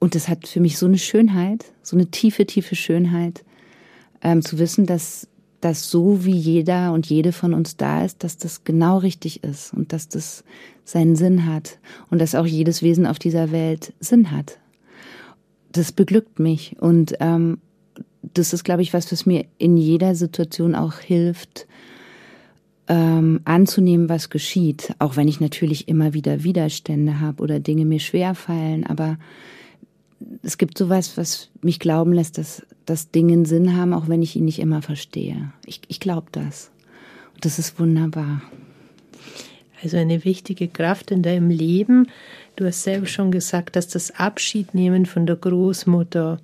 und 0.00 0.14
das 0.14 0.28
hat 0.28 0.48
für 0.48 0.60
mich 0.60 0.78
so 0.78 0.86
eine 0.86 0.98
Schönheit, 0.98 1.66
so 1.82 1.96
eine 1.96 2.06
tiefe, 2.06 2.46
tiefe 2.46 2.74
Schönheit, 2.74 3.44
ähm, 4.22 4.42
zu 4.42 4.58
wissen, 4.58 4.86
dass, 4.86 5.28
dass 5.60 5.90
so 5.90 6.24
wie 6.24 6.36
jeder 6.36 6.92
und 6.92 7.06
jede 7.06 7.32
von 7.32 7.54
uns 7.54 7.76
da 7.76 8.04
ist, 8.04 8.24
dass 8.24 8.36
das 8.36 8.64
genau 8.64 8.98
richtig 8.98 9.44
ist 9.44 9.72
und 9.72 9.92
dass 9.92 10.08
das 10.08 10.42
seinen 10.84 11.14
Sinn 11.14 11.46
hat 11.46 11.78
und 12.10 12.20
dass 12.20 12.34
auch 12.34 12.46
jedes 12.46 12.82
Wesen 12.82 13.06
auf 13.06 13.18
dieser 13.20 13.52
Welt 13.52 13.92
Sinn 14.00 14.32
hat. 14.32 14.58
Das 15.70 15.92
beglückt 15.92 16.40
mich 16.40 16.76
und 16.80 17.14
ähm, 17.20 17.58
das 18.22 18.52
ist, 18.52 18.64
glaube 18.64 18.82
ich, 18.82 18.92
was, 18.92 19.10
was 19.12 19.26
mir 19.26 19.46
in 19.58 19.76
jeder 19.76 20.14
Situation 20.14 20.74
auch 20.74 20.98
hilft, 20.98 21.66
ähm, 22.88 23.40
anzunehmen, 23.44 24.08
was 24.08 24.30
geschieht. 24.30 24.94
Auch 24.98 25.16
wenn 25.16 25.28
ich 25.28 25.40
natürlich 25.40 25.88
immer 25.88 26.12
wieder 26.12 26.42
Widerstände 26.42 27.20
habe 27.20 27.42
oder 27.42 27.60
Dinge 27.60 27.84
mir 27.84 28.00
schwer 28.00 28.34
fallen. 28.34 28.84
Aber 28.84 29.18
es 30.42 30.58
gibt 30.58 30.76
sowas, 30.76 31.16
was 31.16 31.50
mich 31.62 31.78
glauben 31.78 32.12
lässt, 32.12 32.36
dass, 32.36 32.66
dass 32.86 33.10
Dinge 33.10 33.32
einen 33.32 33.44
Sinn 33.44 33.76
haben, 33.76 33.94
auch 33.94 34.08
wenn 34.08 34.22
ich 34.22 34.36
ihn 34.36 34.44
nicht 34.44 34.58
immer 34.58 34.82
verstehe. 34.82 35.52
Ich, 35.66 35.80
ich 35.88 36.00
glaube 36.00 36.28
das. 36.32 36.70
Und 37.34 37.44
das 37.44 37.58
ist 37.58 37.78
wunderbar. 37.78 38.42
Also 39.82 39.96
eine 39.96 40.24
wichtige 40.24 40.68
Kraft 40.68 41.10
in 41.10 41.22
deinem 41.22 41.48
Leben. 41.48 42.08
Du 42.56 42.66
hast 42.66 42.82
selber 42.82 43.06
schon 43.06 43.30
gesagt, 43.30 43.76
dass 43.76 43.88
das 43.88 44.10
Abschiednehmen 44.10 45.06
von 45.06 45.26
der 45.26 45.36
Großmutter 45.36 46.38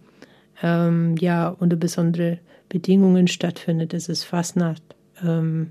ähm, 0.62 1.16
ja 1.18 1.48
unter 1.48 1.76
besondere 1.76 2.38
Bedingungen 2.68 3.28
stattfindet. 3.28 3.92
Das 3.92 4.08
ist 4.08 4.24
Fastnacht. 4.24 4.82
Ähm, 5.24 5.70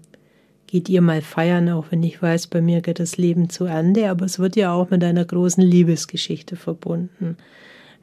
geht 0.68 0.89
ihr 0.89 1.01
mal 1.01 1.22
feiern, 1.22 1.70
auch 1.70 1.86
wenn 1.92 2.04
ich 2.04 2.22
weiß, 2.22 2.48
bei 2.48 2.62
mir 2.62 2.82
geht 2.82 3.00
das 3.00 3.18
Leben 3.18 3.50
zu 3.50 3.65
Ende, 3.65 4.10
aber 4.10 4.25
es 4.25 4.39
wird 4.39 4.56
ja 4.56 4.74
auch 4.74 4.89
mit 4.89 5.04
einer 5.04 5.24
großen 5.24 5.63
Liebesgeschichte 5.63 6.56
verbunden, 6.56 7.38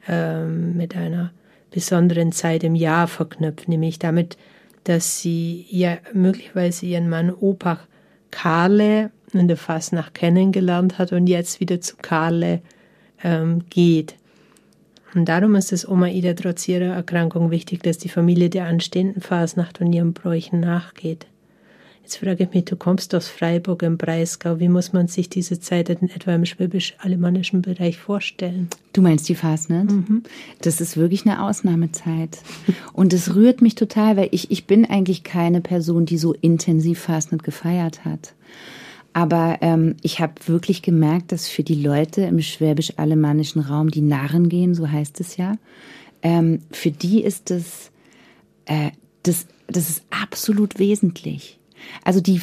ähm, 0.07 0.77
mit 0.77 0.95
einer 0.95 1.31
besonderen 1.71 2.31
Zeit 2.31 2.63
im 2.63 2.75
Jahr 2.75 3.07
verknüpft, 3.07 3.67
nämlich 3.67 3.99
damit, 3.99 4.37
dass 4.85 5.19
sie 5.19 5.65
ja 5.69 5.97
möglicherweise 6.13 6.85
ihren 6.85 7.09
Mann 7.09 7.31
Opa 7.31 7.79
Karle 8.31 9.11
in 9.33 9.47
der 9.47 9.57
Fasnacht 9.57 10.13
kennengelernt 10.13 10.97
hat 10.97 11.11
und 11.11 11.27
jetzt 11.27 11.59
wieder 11.59 11.81
zu 11.81 11.95
Karle 12.01 12.61
ähm, 13.23 13.63
geht. 13.69 14.15
Und 15.15 15.25
darum 15.29 15.55
ist 15.55 15.71
es 15.71 15.87
Oma 15.87 16.07
Ida 16.07 16.33
trotz 16.33 16.67
ihrer 16.67 16.93
Erkrankung 16.95 17.51
wichtig, 17.51 17.83
dass 17.83 17.97
die 17.97 18.09
Familie 18.09 18.49
der 18.49 18.65
anstehenden 18.65 19.21
Fasnacht 19.21 19.79
und 19.81 19.93
ihren 19.93 20.13
Bräuchen 20.13 20.59
nachgeht. 20.59 21.27
Jetzt 22.03 22.17
frage 22.17 22.43
ich 22.43 22.53
mich, 22.53 22.65
du 22.65 22.75
kommst 22.75 23.15
aus 23.15 23.29
Freiburg 23.29 23.81
im 23.81 23.97
Breisgau. 23.97 24.59
Wie 24.59 24.67
muss 24.67 24.91
man 24.91 25.07
sich 25.07 25.29
diese 25.29 25.61
Zeit 25.61 25.87
in 25.87 26.09
etwa 26.09 26.35
im 26.35 26.43
schwäbisch-alemannischen 26.43 27.61
Bereich 27.61 27.97
vorstellen? 27.97 28.67
Du 28.91 29.01
meinst 29.01 29.29
die 29.29 29.35
Fastnet? 29.35 29.89
Mhm. 29.89 30.23
Das 30.59 30.81
ist 30.81 30.97
wirklich 30.97 31.25
eine 31.25 31.41
Ausnahmezeit. 31.41 32.39
Und 32.91 33.13
es 33.13 33.35
rührt 33.35 33.61
mich 33.61 33.75
total, 33.75 34.17
weil 34.17 34.27
ich, 34.31 34.51
ich 34.51 34.67
bin 34.67 34.85
eigentlich 34.85 35.23
keine 35.23 35.61
Person, 35.61 36.05
die 36.05 36.17
so 36.17 36.33
intensiv 36.33 36.99
Fastnet 36.99 37.43
gefeiert 37.43 38.03
hat. 38.03 38.33
Aber 39.13 39.59
ähm, 39.61 39.95
ich 40.01 40.19
habe 40.19 40.33
wirklich 40.47 40.81
gemerkt, 40.81 41.31
dass 41.31 41.47
für 41.47 41.63
die 41.63 41.81
Leute 41.81 42.21
im 42.21 42.41
schwäbisch-alemannischen 42.41 43.61
Raum, 43.61 43.91
die 43.91 44.01
Narren 44.01 44.49
gehen, 44.49 44.73
so 44.73 44.89
heißt 44.89 45.19
es 45.19 45.37
ja, 45.37 45.55
ähm, 46.23 46.61
für 46.71 46.91
die 46.91 47.23
ist 47.23 47.51
das, 47.51 47.91
äh, 48.65 48.91
das, 49.21 49.45
das 49.67 49.89
ist 49.89 50.03
absolut 50.09 50.79
wesentlich. 50.79 51.59
Also 52.03 52.21
die, 52.21 52.41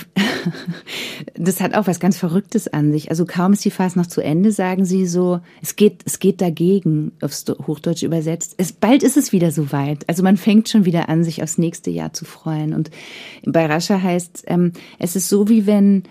das 1.34 1.60
hat 1.60 1.74
auch 1.74 1.86
was 1.86 1.98
ganz 1.98 2.18
Verrücktes 2.18 2.68
an 2.68 2.92
sich. 2.92 3.10
Also 3.10 3.24
kaum 3.24 3.52
ist 3.52 3.64
die 3.64 3.70
Phase 3.70 3.98
noch 3.98 4.06
zu 4.06 4.20
Ende, 4.20 4.52
sagen 4.52 4.84
sie 4.84 5.06
so, 5.06 5.40
es 5.62 5.76
geht, 5.76 6.02
es 6.04 6.18
geht 6.18 6.40
dagegen, 6.40 7.12
aufs 7.20 7.44
Hochdeutsch 7.66 8.02
übersetzt. 8.02 8.54
Es, 8.58 8.72
bald 8.72 9.02
ist 9.02 9.16
es 9.16 9.32
wieder 9.32 9.50
soweit. 9.50 10.08
Also 10.08 10.22
man 10.22 10.36
fängt 10.36 10.68
schon 10.68 10.84
wieder 10.84 11.08
an, 11.08 11.24
sich 11.24 11.42
aufs 11.42 11.58
nächste 11.58 11.90
Jahr 11.90 12.12
zu 12.12 12.24
freuen. 12.24 12.74
Und 12.74 12.90
bei 13.44 13.66
Rascha 13.66 14.00
heißt, 14.00 14.44
ähm, 14.46 14.72
es 14.98 15.16
ist 15.16 15.28
so 15.28 15.48
wie 15.48 15.66
wenn, 15.66 16.04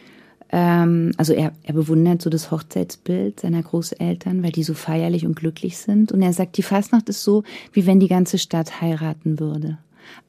ähm, 0.52 1.12
also 1.18 1.34
er, 1.34 1.54
er 1.64 1.74
bewundert 1.74 2.22
so 2.22 2.30
das 2.30 2.52
Hochzeitsbild 2.52 3.40
seiner 3.40 3.62
Großeltern, 3.62 4.44
weil 4.44 4.52
die 4.52 4.64
so 4.64 4.74
feierlich 4.74 5.26
und 5.26 5.36
glücklich 5.36 5.78
sind. 5.78 6.12
Und 6.12 6.22
er 6.22 6.34
sagt, 6.34 6.58
die 6.58 6.64
Fastnacht 6.64 7.10
ist 7.10 7.24
so, 7.24 7.44
wie 7.74 7.86
wenn 7.86 8.00
die 8.00 8.08
ganze 8.08 8.38
Stadt 8.38 8.82
heiraten 8.82 9.40
würde. 9.40 9.78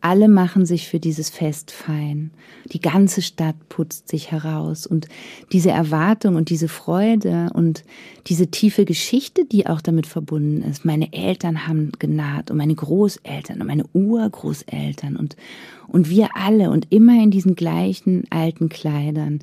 Alle 0.03 0.29
machen 0.29 0.67
sich 0.67 0.89
für 0.89 1.01
dieses 1.01 1.31
Fest 1.31 1.71
fein. 1.71 2.33
Die 2.67 2.81
ganze 2.81 3.23
Stadt 3.23 3.57
putzt 3.71 4.09
sich 4.09 4.31
heraus. 4.31 4.87
Und 4.87 5.09
diese 5.53 5.71
Erwartung 5.71 6.37
und 6.37 6.51
diese 6.51 6.69
Freude 6.69 7.49
und 7.55 7.85
diese 8.27 8.49
tiefe 8.49 8.85
Geschichte, 8.85 9.47
die 9.47 9.67
auch 9.67 9.81
damit 9.81 10.07
verbunden 10.07 10.63
ist. 10.63 10.85
Meine 10.85 11.13
Eltern 11.15 11.67
haben 11.67 11.93
genaht 11.99 12.51
und 12.51 12.59
meine 12.59 12.75
Großeltern 12.75 13.61
und 13.61 13.67
meine 13.67 13.85
Urgroßeltern 13.95 15.17
und, 15.17 15.37
und 15.89 16.11
wir 16.11 16.31
alle 16.35 16.71
und 16.71 16.87
immer 16.91 17.23
in 17.23 17.31
diesen 17.31 17.55
gleichen 17.55 18.25
alten 18.31 18.69
Kleidern. 18.69 19.41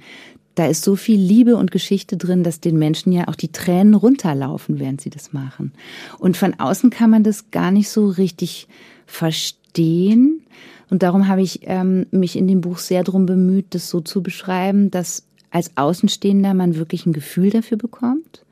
Da 0.57 0.65
ist 0.65 0.83
so 0.83 0.95
viel 0.95 1.19
Liebe 1.19 1.55
und 1.55 1.69
Geschichte 1.69 2.17
drin, 2.17 2.43
dass 2.43 2.59
den 2.59 2.79
Menschen 2.79 3.11
ja 3.11 3.27
auch 3.27 3.35
die 3.35 3.51
Tränen 3.51 3.93
runterlaufen, 3.93 4.79
während 4.79 5.01
sie 5.01 5.11
das 5.11 5.31
machen. 5.31 5.71
Und 6.17 6.35
von 6.35 6.59
außen 6.59 6.89
kann 6.89 7.11
man 7.11 7.21
das 7.21 7.51
gar 7.51 7.69
nicht 7.69 7.89
so 7.89 8.07
richtig 8.07 8.67
verstehen. 9.05 10.41
Und 10.89 11.03
darum 11.03 11.27
habe 11.27 11.43
ich 11.43 11.59
ähm, 11.65 12.07
mich 12.09 12.35
in 12.35 12.47
dem 12.47 12.61
Buch 12.61 12.79
sehr 12.79 13.03
darum 13.03 13.27
bemüht, 13.27 13.67
das 13.75 13.87
so 13.87 14.01
zu 14.01 14.23
beschreiben, 14.23 14.89
dass 14.89 15.27
als 15.51 15.77
Außenstehender 15.77 16.55
man 16.55 16.75
wirklich 16.75 17.05
ein 17.05 17.13
Gefühl 17.13 17.51
dafür 17.51 17.77
bekommt 17.77 18.43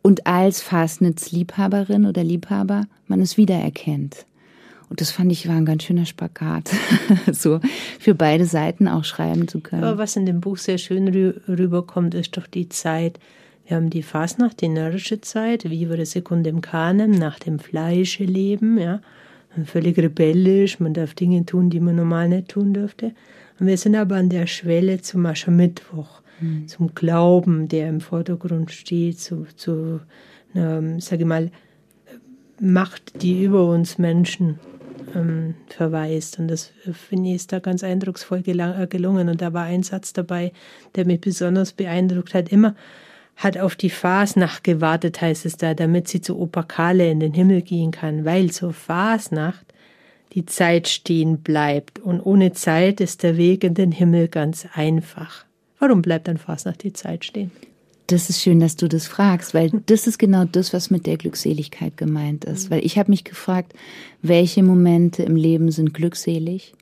und 0.00 0.28
als 0.28 0.62
Fastnetz-Liebhaberin 0.62 2.06
oder 2.06 2.22
Liebhaber 2.22 2.86
man 3.08 3.20
es 3.20 3.36
wiedererkennt. 3.36 4.26
Und 4.92 5.00
das 5.00 5.10
fand 5.10 5.32
ich 5.32 5.48
war 5.48 5.56
ein 5.56 5.64
ganz 5.64 5.84
schöner 5.84 6.04
Spagat, 6.04 6.70
so 7.32 7.60
für 7.98 8.14
beide 8.14 8.44
Seiten 8.44 8.88
auch 8.88 9.04
schreiben 9.04 9.48
zu 9.48 9.60
können. 9.60 9.82
Aber 9.82 9.96
was 9.96 10.16
in 10.16 10.26
dem 10.26 10.42
Buch 10.42 10.58
sehr 10.58 10.76
schön 10.76 11.08
rüberkommt, 11.08 12.12
ist 12.14 12.36
doch 12.36 12.46
die 12.46 12.68
Zeit. 12.68 13.18
Wir 13.66 13.78
haben 13.78 13.88
die 13.88 14.02
Fastnacht, 14.02 14.60
die 14.60 14.68
närrische 14.68 15.22
Zeit, 15.22 15.70
wie 15.70 15.84
über 15.84 15.96
der 15.96 16.04
Sekunde 16.04 16.50
im 16.50 16.60
Kanem, 16.60 17.12
nach 17.12 17.38
dem 17.38 17.58
Fleische 17.58 18.24
leben, 18.24 18.76
ja 18.76 19.00
völlig 19.64 19.96
rebellisch, 19.96 20.78
man 20.78 20.92
darf 20.92 21.14
Dinge 21.14 21.46
tun, 21.46 21.70
die 21.70 21.80
man 21.80 21.96
normal 21.96 22.28
nicht 22.28 22.48
tun 22.48 22.74
dürfte. 22.74 23.12
Und 23.58 23.68
wir 23.68 23.78
sind 23.78 23.96
aber 23.96 24.16
an 24.16 24.28
der 24.28 24.46
Schwelle 24.46 25.00
zum 25.00 25.24
Aschermittwoch, 25.24 26.20
mhm. 26.38 26.68
zum 26.68 26.94
Glauben, 26.94 27.66
der 27.66 27.88
im 27.88 28.02
Vordergrund 28.02 28.72
steht, 28.72 29.20
zu, 29.20 29.46
zu 29.56 30.00
einer, 30.52 31.00
sage 31.00 31.22
ich 31.22 31.28
mal, 31.28 31.50
Macht, 32.60 33.22
die 33.22 33.42
über 33.42 33.66
uns 33.68 33.98
Menschen 33.98 34.60
ähm, 35.14 35.54
verweist. 35.68 36.38
Und 36.38 36.48
das 36.48 36.72
finde 36.92 37.30
ich 37.30 37.36
ist 37.36 37.52
da 37.52 37.58
ganz 37.58 37.84
eindrucksvoll 37.84 38.42
äh, 38.46 38.86
gelungen. 38.86 39.28
Und 39.28 39.40
da 39.40 39.52
war 39.52 39.64
ein 39.64 39.82
Satz 39.82 40.12
dabei, 40.12 40.52
der 40.94 41.06
mich 41.06 41.20
besonders 41.20 41.72
beeindruckt 41.72 42.34
hat. 42.34 42.50
Immer 42.50 42.74
hat 43.36 43.58
auf 43.58 43.76
die 43.76 43.90
Fasnacht 43.90 44.64
gewartet, 44.64 45.20
heißt 45.20 45.46
es 45.46 45.56
da, 45.56 45.74
damit 45.74 46.08
sie 46.08 46.20
zu 46.20 46.38
Opa 46.38 46.62
Kale 46.62 47.10
in 47.10 47.20
den 47.20 47.32
Himmel 47.32 47.62
gehen 47.62 47.90
kann, 47.90 48.24
weil 48.24 48.50
zur 48.50 48.72
Fasnacht 48.72 49.66
die 50.34 50.46
Zeit 50.46 50.88
stehen 50.88 51.38
bleibt 51.38 51.98
und 51.98 52.20
ohne 52.20 52.52
Zeit 52.52 53.00
ist 53.00 53.22
der 53.22 53.36
Weg 53.36 53.64
in 53.64 53.74
den 53.74 53.92
Himmel 53.92 54.28
ganz 54.28 54.66
einfach. 54.74 55.44
Warum 55.78 56.02
bleibt 56.02 56.28
an 56.28 56.38
Fasnacht 56.38 56.82
die 56.84 56.92
Zeit 56.92 57.24
stehen? 57.24 57.50
Das 58.12 58.30
ist 58.30 58.40
schön, 58.40 58.60
dass 58.60 58.76
du 58.76 58.88
das 58.88 59.06
fragst, 59.06 59.54
weil 59.54 59.70
das 59.86 60.06
ist 60.06 60.18
genau 60.18 60.44
das, 60.44 60.72
was 60.72 60.90
mit 60.90 61.06
der 61.06 61.16
Glückseligkeit 61.16 61.96
gemeint 61.96 62.44
ist. 62.44 62.70
Weil 62.70 62.84
ich 62.84 62.98
habe 62.98 63.10
mich 63.10 63.24
gefragt, 63.24 63.74
welche 64.20 64.62
Momente 64.62 65.22
im 65.22 65.36
Leben 65.36 65.70
sind 65.70 65.94
glückselig? 65.94 66.74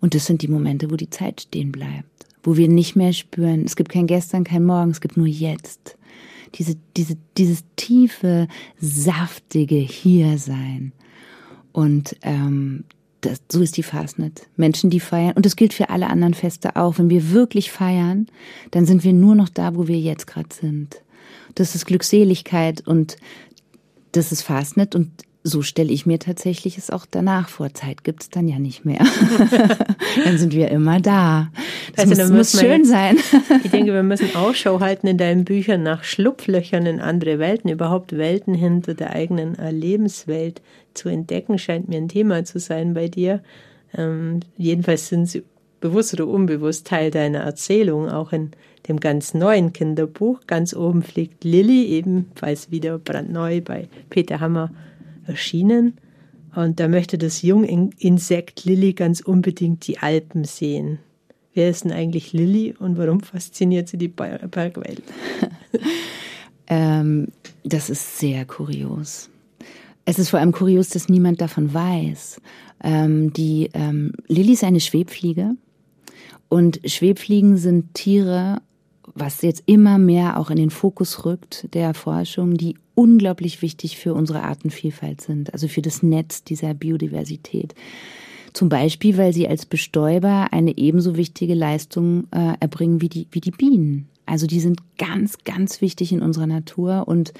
Und 0.00 0.14
das 0.14 0.26
sind 0.26 0.42
die 0.42 0.48
Momente, 0.48 0.90
wo 0.90 0.96
die 0.96 1.10
Zeit 1.10 1.42
stehen 1.42 1.70
bleibt 1.72 2.12
wo 2.42 2.56
wir 2.56 2.68
nicht 2.68 2.96
mehr 2.96 3.12
spüren, 3.12 3.64
es 3.64 3.76
gibt 3.76 3.90
kein 3.90 4.06
Gestern, 4.06 4.44
kein 4.44 4.64
Morgen, 4.64 4.90
es 4.90 5.00
gibt 5.00 5.16
nur 5.16 5.26
jetzt. 5.26 5.96
Diese, 6.56 6.76
diese, 6.96 7.16
dieses 7.38 7.64
tiefe, 7.76 8.48
saftige 8.78 9.76
Hiersein. 9.76 10.92
Und 11.72 12.16
ähm, 12.22 12.84
das, 13.22 13.40
so 13.50 13.60
ist 13.60 13.76
die 13.76 13.82
Fastnet. 13.82 14.48
Menschen, 14.56 14.90
die 14.90 15.00
feiern, 15.00 15.32
und 15.34 15.46
das 15.46 15.56
gilt 15.56 15.72
für 15.72 15.88
alle 15.90 16.08
anderen 16.08 16.34
Feste 16.34 16.76
auch. 16.76 16.98
Wenn 16.98 17.08
wir 17.08 17.30
wirklich 17.30 17.72
feiern, 17.72 18.26
dann 18.70 18.84
sind 18.84 19.04
wir 19.04 19.12
nur 19.12 19.34
noch 19.34 19.48
da, 19.48 19.74
wo 19.74 19.88
wir 19.88 19.98
jetzt 19.98 20.26
gerade 20.26 20.52
sind. 20.52 21.02
Das 21.54 21.74
ist 21.74 21.86
Glückseligkeit 21.86 22.86
und 22.86 23.16
das 24.12 24.32
ist 24.32 24.42
Fastnet 24.42 24.94
und 24.94 25.10
so 25.44 25.62
stelle 25.62 25.92
ich 25.92 26.06
mir 26.06 26.18
tatsächlich 26.18 26.78
es 26.78 26.90
auch 26.90 27.04
danach 27.10 27.48
vor. 27.48 27.74
Zeit 27.74 28.04
gibt 28.04 28.22
es 28.22 28.30
dann 28.30 28.46
ja 28.46 28.58
nicht 28.58 28.84
mehr. 28.84 29.04
dann 30.24 30.38
sind 30.38 30.54
wir 30.54 30.70
immer 30.70 31.00
da. 31.00 31.50
Das 31.96 32.08
also, 32.08 32.32
muss, 32.32 32.52
muss 32.52 32.60
schön 32.60 32.84
sein. 32.84 33.18
ich 33.64 33.70
denke, 33.70 33.92
wir 33.92 34.04
müssen 34.04 34.36
Ausschau 34.36 34.80
halten 34.80 35.08
in 35.08 35.18
deinen 35.18 35.44
Büchern 35.44 35.82
nach 35.82 36.04
Schlupflöchern 36.04 36.86
in 36.86 37.00
andere 37.00 37.38
Welten, 37.38 37.70
überhaupt 37.70 38.16
Welten 38.16 38.54
hinter 38.54 38.94
der 38.94 39.10
eigenen 39.10 39.56
Lebenswelt 39.70 40.62
zu 40.94 41.08
entdecken, 41.08 41.58
scheint 41.58 41.88
mir 41.88 41.96
ein 41.96 42.08
Thema 42.08 42.44
zu 42.44 42.60
sein 42.60 42.94
bei 42.94 43.08
dir. 43.08 43.42
Ähm, 43.96 44.40
jedenfalls 44.56 45.08
sind 45.08 45.26
sie 45.26 45.42
bewusst 45.80 46.14
oder 46.14 46.28
unbewusst 46.28 46.86
Teil 46.86 47.10
deiner 47.10 47.40
Erzählung, 47.40 48.08
auch 48.08 48.32
in 48.32 48.52
dem 48.88 49.00
ganz 49.00 49.34
neuen 49.34 49.72
Kinderbuch. 49.72 50.40
Ganz 50.46 50.74
oben 50.74 51.02
fliegt 51.02 51.44
Lilly, 51.44 51.86
ebenfalls 51.86 52.70
wieder 52.70 52.98
brandneu 52.98 53.60
bei 53.60 53.88
Peter 54.08 54.40
Hammer 54.40 54.70
erschienen. 55.26 55.94
Und 56.54 56.80
da 56.80 56.88
möchte 56.88 57.16
das 57.18 57.42
Junginsekt 57.42 58.64
Lilly 58.64 58.92
ganz 58.92 59.20
unbedingt 59.20 59.86
die 59.86 59.98
Alpen 59.98 60.44
sehen. 60.44 60.98
Wer 61.54 61.70
ist 61.70 61.84
denn 61.84 61.92
eigentlich 61.92 62.32
Lilly 62.32 62.74
und 62.78 62.96
warum 62.96 63.20
fasziniert 63.20 63.88
sie 63.88 63.98
die 63.98 64.08
Bergwelt? 64.08 65.02
ähm, 66.66 67.28
das 67.64 67.90
ist 67.90 68.18
sehr 68.18 68.44
kurios. 68.44 69.28
Es 70.04 70.18
ist 70.18 70.30
vor 70.30 70.40
allem 70.40 70.52
kurios, 70.52 70.88
dass 70.88 71.08
niemand 71.08 71.40
davon 71.40 71.72
weiß. 71.72 72.40
Ähm, 72.82 73.32
die 73.32 73.70
ähm, 73.74 74.12
Lilly 74.28 74.52
ist 74.52 74.64
eine 74.64 74.80
Schwebfliege 74.80 75.56
und 76.48 76.80
Schwebfliegen 76.84 77.56
sind 77.56 77.94
Tiere, 77.94 78.60
was 79.14 79.42
jetzt 79.42 79.62
immer 79.66 79.98
mehr 79.98 80.38
auch 80.38 80.50
in 80.50 80.56
den 80.56 80.70
Fokus 80.70 81.24
rückt 81.24 81.68
der 81.74 81.94
Forschung, 81.94 82.56
die 82.56 82.76
unglaublich 82.94 83.62
wichtig 83.62 83.98
für 83.98 84.14
unsere 84.14 84.42
Artenvielfalt 84.42 85.20
sind, 85.20 85.52
also 85.52 85.68
für 85.68 85.82
das 85.82 86.02
Netz 86.02 86.44
dieser 86.44 86.74
Biodiversität. 86.74 87.74
Zum 88.52 88.68
Beispiel, 88.68 89.16
weil 89.16 89.32
sie 89.32 89.48
als 89.48 89.64
Bestäuber 89.64 90.48
eine 90.50 90.76
ebenso 90.76 91.16
wichtige 91.16 91.54
Leistung 91.54 92.24
äh, 92.32 92.54
erbringen 92.60 93.00
wie 93.00 93.08
die, 93.08 93.26
wie 93.30 93.40
die 93.40 93.50
Bienen. 93.50 94.08
Also 94.24 94.46
die 94.46 94.60
sind 94.60 94.80
ganz, 94.98 95.38
ganz 95.44 95.80
wichtig 95.80 96.12
in 96.12 96.22
unserer 96.22 96.46
Natur 96.46 97.04
und 97.06 97.32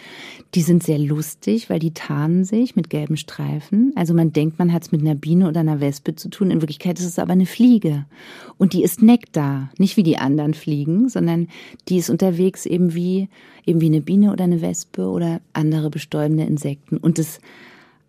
die 0.55 0.63
sind 0.63 0.83
sehr 0.83 0.99
lustig, 0.99 1.71
weil 1.71 1.79
die 1.79 1.95
tarnen 1.95 2.45
sich 2.45 2.75
mit 2.75 2.91
gelben 2.91 3.17
Streifen. 3.17 3.93
Also 3.95 4.15
man 4.15 4.33
denkt, 4.33 4.59
man 4.59 4.73
hat 4.73 4.83
es 4.83 4.93
mit 4.93 5.01
einer 5.01 5.15
Biene 5.15 5.49
oder 5.49 5.61
einer 5.61 5.81
Wespe 5.81 6.17
zu 6.17 6.29
tun. 6.29 6.51
In 6.51 6.61
Wirklichkeit 6.61 6.99
ist 6.99 7.07
es 7.07 7.19
aber 7.19 7.33
eine 7.33 7.47
Fliege. 7.47 8.05
Und 8.59 8.73
die 8.73 8.83
ist 8.83 9.01
Nektar. 9.01 9.71
Nicht 9.79 9.97
wie 9.97 10.03
die 10.03 10.19
anderen 10.19 10.55
Fliegen, 10.55 11.09
sondern 11.09 11.49
die 11.89 11.99
ist 11.99 12.11
unterwegs 12.11 12.67
eben 12.67 12.95
wie, 12.95 13.29
eben 13.65 13.81
wie 13.81 13.87
eine 13.87 14.01
Biene 14.01 14.33
oder 14.33 14.45
eine 14.45 14.61
Wespe 14.61 15.07
oder 15.07 15.41
andere 15.53 15.89
bestäubende 15.89 16.45
Insekten. 16.45 16.97
Und 16.97 17.19
das, 17.19 17.41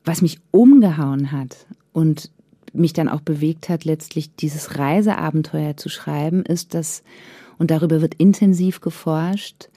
was 0.04 0.24
mich 0.24 0.40
umgehauen 0.52 1.32
hat 1.32 1.68
und 1.94 2.32
mich 2.74 2.94
dann 2.94 3.08
auch 3.08 3.22
bewegt 3.22 3.70
hat, 3.70 3.86
letztlich 3.86 4.36
dieses 4.36 4.80
Reiseabenteuer 4.80 5.78
zu 5.78 5.90
schreiben, 5.90 6.44
ist, 6.44 6.74
dass 6.74 7.04
und 7.64 7.72
darüber 7.72 8.02
wird 8.02 8.16
intensiv 8.16 8.82
geforscht. 8.82 9.70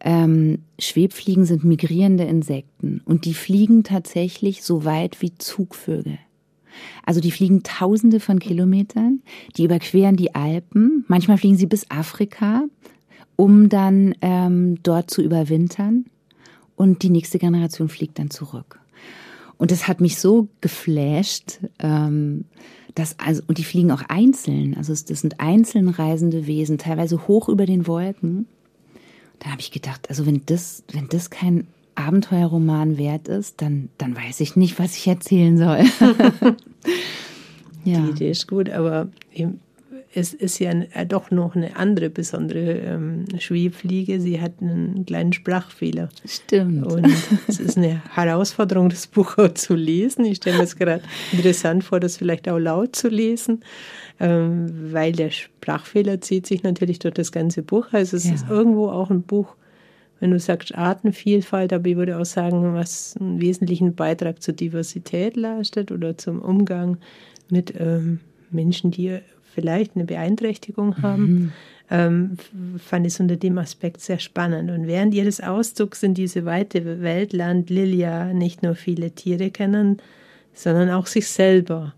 Ähm, 0.00 0.64
Schwebfliegen 0.78 1.46
sind 1.46 1.64
migrierende 1.64 2.24
Insekten 2.24 3.00
und 3.06 3.24
die 3.24 3.32
fliegen 3.32 3.84
tatsächlich 3.84 4.62
so 4.62 4.84
weit 4.84 5.22
wie 5.22 5.34
Zugvögel. 5.38 6.18
Also 7.06 7.22
die 7.22 7.30
fliegen 7.30 7.62
tausende 7.62 8.20
von 8.20 8.38
Kilometern, 8.38 9.22
die 9.56 9.64
überqueren 9.64 10.16
die 10.16 10.34
Alpen, 10.34 11.06
manchmal 11.08 11.38
fliegen 11.38 11.56
sie 11.56 11.64
bis 11.64 11.90
Afrika, 11.90 12.64
um 13.36 13.70
dann 13.70 14.14
ähm, 14.20 14.82
dort 14.82 15.08
zu 15.08 15.22
überwintern 15.22 16.04
und 16.76 17.02
die 17.02 17.08
nächste 17.08 17.38
Generation 17.38 17.88
fliegt 17.88 18.18
dann 18.18 18.28
zurück. 18.28 18.81
Und 19.62 19.70
das 19.70 19.86
hat 19.86 20.00
mich 20.00 20.18
so 20.18 20.48
geflasht, 20.60 21.60
ähm, 21.78 22.46
das, 22.96 23.16
also, 23.20 23.44
und 23.46 23.58
die 23.58 23.62
fliegen 23.62 23.92
auch 23.92 24.02
einzeln. 24.08 24.76
Also 24.76 24.92
das 24.92 25.20
sind 25.20 25.38
einzeln 25.38 25.88
reisende 25.88 26.48
Wesen, 26.48 26.78
teilweise 26.78 27.28
hoch 27.28 27.48
über 27.48 27.64
den 27.64 27.86
Wolken. 27.86 28.48
Da 29.38 29.50
habe 29.50 29.60
ich 29.60 29.70
gedacht, 29.70 30.08
also 30.08 30.26
wenn 30.26 30.42
das, 30.46 30.82
wenn 30.90 31.08
das 31.08 31.30
kein 31.30 31.68
Abenteuerroman 31.94 32.98
wert 32.98 33.28
ist, 33.28 33.62
dann, 33.62 33.88
dann 33.98 34.16
weiß 34.16 34.40
ich 34.40 34.56
nicht, 34.56 34.80
was 34.80 34.96
ich 34.96 35.06
erzählen 35.06 35.56
soll. 35.56 35.84
ja. 37.84 38.00
Die 38.00 38.10
Idee 38.10 38.30
ist 38.32 38.48
gut, 38.48 38.68
aber 38.68 39.10
es 40.14 40.34
ist 40.34 40.58
ja 40.58 40.70
äh, 40.70 41.06
doch 41.06 41.30
noch 41.30 41.56
eine 41.56 41.76
andere 41.76 42.10
besondere 42.10 42.72
ähm, 42.72 43.24
Schwebfliege. 43.38 44.20
Sie 44.20 44.40
hat 44.40 44.52
einen 44.60 45.06
kleinen 45.06 45.32
Sprachfehler. 45.32 46.10
Stimmt. 46.24 46.86
Und 46.86 47.06
es 47.48 47.60
ist 47.60 47.78
eine 47.78 48.02
Herausforderung, 48.14 48.88
das 48.88 49.06
Buch 49.06 49.38
auch 49.38 49.54
zu 49.54 49.74
lesen. 49.74 50.24
Ich 50.24 50.36
stelle 50.36 50.58
mir 50.58 50.64
es 50.64 50.76
gerade 50.76 51.02
interessant 51.32 51.84
vor, 51.84 52.00
das 52.00 52.18
vielleicht 52.18 52.48
auch 52.48 52.58
laut 52.58 52.94
zu 52.94 53.08
lesen, 53.08 53.64
ähm, 54.20 54.92
weil 54.92 55.12
der 55.12 55.30
Sprachfehler 55.30 56.20
zieht 56.20 56.46
sich 56.46 56.62
natürlich 56.62 56.98
durch 56.98 57.14
das 57.14 57.32
ganze 57.32 57.62
Buch. 57.62 57.86
Also 57.92 58.16
es 58.16 58.24
ja. 58.24 58.34
ist 58.34 58.48
irgendwo 58.50 58.88
auch 58.88 59.10
ein 59.10 59.22
Buch, 59.22 59.56
wenn 60.20 60.30
du 60.30 60.38
sagst 60.38 60.74
Artenvielfalt, 60.74 61.72
aber 61.72 61.88
ich 61.88 61.96
würde 61.96 62.18
auch 62.18 62.26
sagen, 62.26 62.74
was 62.74 63.16
einen 63.18 63.40
wesentlichen 63.40 63.94
Beitrag 63.94 64.42
zur 64.42 64.54
Diversität 64.54 65.36
leistet 65.36 65.90
oder 65.90 66.16
zum 66.16 66.40
Umgang 66.40 66.98
mit 67.48 67.74
ähm, 67.78 68.20
Menschen, 68.50 68.90
die 68.90 69.18
vielleicht 69.52 69.94
eine 69.94 70.04
Beeinträchtigung 70.04 71.02
haben, 71.02 71.22
mhm. 71.22 71.52
ähm, 71.90 72.36
fand 72.78 73.06
ich 73.06 73.14
es 73.14 73.20
unter 73.20 73.36
dem 73.36 73.58
Aspekt 73.58 74.00
sehr 74.00 74.18
spannend. 74.18 74.70
Und 74.70 74.86
während 74.86 75.14
ihres 75.14 75.40
Auszugs 75.40 76.02
in 76.02 76.14
diese 76.14 76.44
weite 76.44 77.02
Welt 77.02 77.32
lernt 77.32 77.70
Lilia 77.70 78.32
nicht 78.32 78.62
nur 78.62 78.74
viele 78.74 79.12
Tiere 79.12 79.50
kennen, 79.50 79.98
sondern 80.54 80.90
auch 80.90 81.06
sich 81.06 81.28
selber 81.28 81.94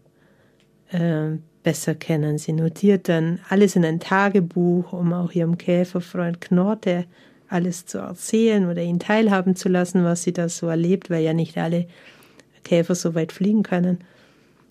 äh, 0.91 1.37
besser 1.63 1.95
kennen. 1.95 2.39
Sie 2.39 2.53
notiert 2.53 3.09
dann 3.09 3.41
alles 3.49 3.75
in 3.75 3.85
ein 3.85 4.01
Tagebuch, 4.01 4.93
um 4.93 5.13
auch 5.13 5.33
ihrem 5.33 5.59
Käferfreund 5.59 6.41
Knorte 6.41 7.07
alles 7.49 7.87
zu 7.87 7.99
erzählen 7.99 8.69
oder 8.69 8.83
ihn 8.83 8.99
teilhaben 8.99 9.57
zu 9.57 9.69
lassen, 9.69 10.05
was 10.05 10.23
sie 10.23 10.33
da 10.33 10.49
so 10.49 10.69
erlebt, 10.69 11.11
weil 11.11 11.23
ja 11.23 11.33
nicht 11.33 11.57
alle 11.59 11.87
Käfer 12.65 12.95
so 12.95 13.15
weit 13.15 13.33
fliegen 13.33 13.63
können. 13.63 13.99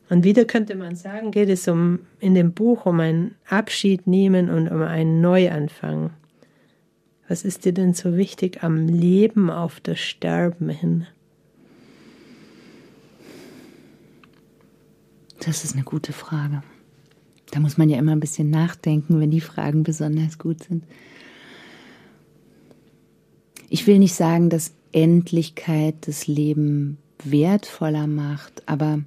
Und 0.10 0.24
wieder 0.24 0.46
könnte 0.46 0.76
man 0.76 0.96
sagen, 0.96 1.32
geht 1.32 1.50
es 1.50 1.68
um, 1.68 2.00
in 2.20 2.36
dem 2.36 2.54
Buch 2.54 2.86
um 2.86 3.00
einen 3.00 3.36
Abschied 3.50 4.06
nehmen 4.06 4.50
und 4.50 4.68
um 4.70 4.82
einen 4.82 5.22
Neuanfang. 5.22 6.12
Was 7.28 7.44
ist 7.44 7.66
dir 7.66 7.74
denn 7.74 7.94
so 7.94 8.18
wichtig 8.18 8.64
am 8.64 8.88
Leben 8.88 9.50
auf 9.50 9.80
das 9.80 10.00
Sterben 10.00 10.70
hin? 10.70 11.08
Das 15.40 15.64
ist 15.64 15.74
eine 15.74 15.84
gute 15.84 16.14
Frage. 16.14 16.64
Da 17.52 17.60
muss 17.60 17.78
man 17.78 17.90
ja 17.90 17.98
immer 17.98 18.14
ein 18.14 18.20
bisschen 18.20 18.50
nachdenken, 18.50 19.20
wenn 19.20 19.32
die 19.32 19.42
Fragen 19.42 19.84
besonders 19.84 20.38
gut 20.38 20.64
sind. 20.64 20.84
Ich 23.70 23.88
will 23.88 24.00
nicht 24.00 24.16
sagen, 24.16 24.50
dass 24.50 24.74
Endlichkeit 24.92 25.96
das 26.02 26.28
Leben 26.28 26.98
wertvoller 27.24 28.08
macht, 28.08 28.64
aber 28.68 29.00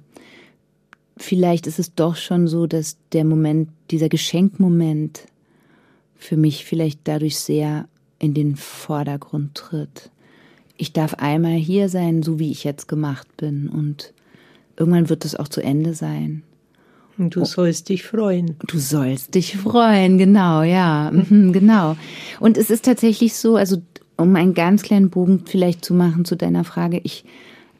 vielleicht 1.17 1.67
ist 1.67 1.79
es 1.79 1.93
doch 1.95 2.15
schon 2.15 2.47
so, 2.47 2.67
dass 2.67 2.97
der 3.11 3.25
Moment, 3.25 3.69
dieser 3.91 4.09
Geschenkmoment 4.09 5.25
für 6.15 6.37
mich 6.37 6.65
vielleicht 6.65 7.01
dadurch 7.05 7.37
sehr 7.37 7.87
in 8.19 8.33
den 8.33 8.55
Vordergrund 8.55 9.55
tritt. 9.55 10.09
Ich 10.77 10.93
darf 10.93 11.15
einmal 11.15 11.55
hier 11.55 11.89
sein, 11.89 12.23
so 12.23 12.39
wie 12.39 12.51
ich 12.51 12.63
jetzt 12.63 12.87
gemacht 12.87 13.27
bin 13.37 13.69
und 13.69 14.13
irgendwann 14.75 15.09
wird 15.09 15.25
es 15.25 15.35
auch 15.35 15.47
zu 15.47 15.61
Ende 15.61 15.93
sein. 15.93 16.43
Und 17.17 17.35
du 17.35 17.45
sollst 17.45 17.89
dich 17.89 18.03
freuen. 18.03 18.55
Du 18.67 18.77
sollst 18.77 19.33
dich 19.33 19.57
freuen, 19.57 20.19
genau, 20.19 20.61
ja, 20.61 21.11
mhm, 21.11 21.51
genau. 21.51 21.97
Und 22.39 22.57
es 22.57 22.69
ist 22.69 22.85
tatsächlich 22.85 23.33
so, 23.33 23.55
also 23.55 23.77
um 24.17 24.35
einen 24.35 24.53
ganz 24.53 24.83
kleinen 24.83 25.09
Bogen 25.09 25.43
vielleicht 25.45 25.83
zu 25.83 25.93
machen 25.93 26.25
zu 26.25 26.35
deiner 26.35 26.63
Frage, 26.63 26.99
ich 27.03 27.25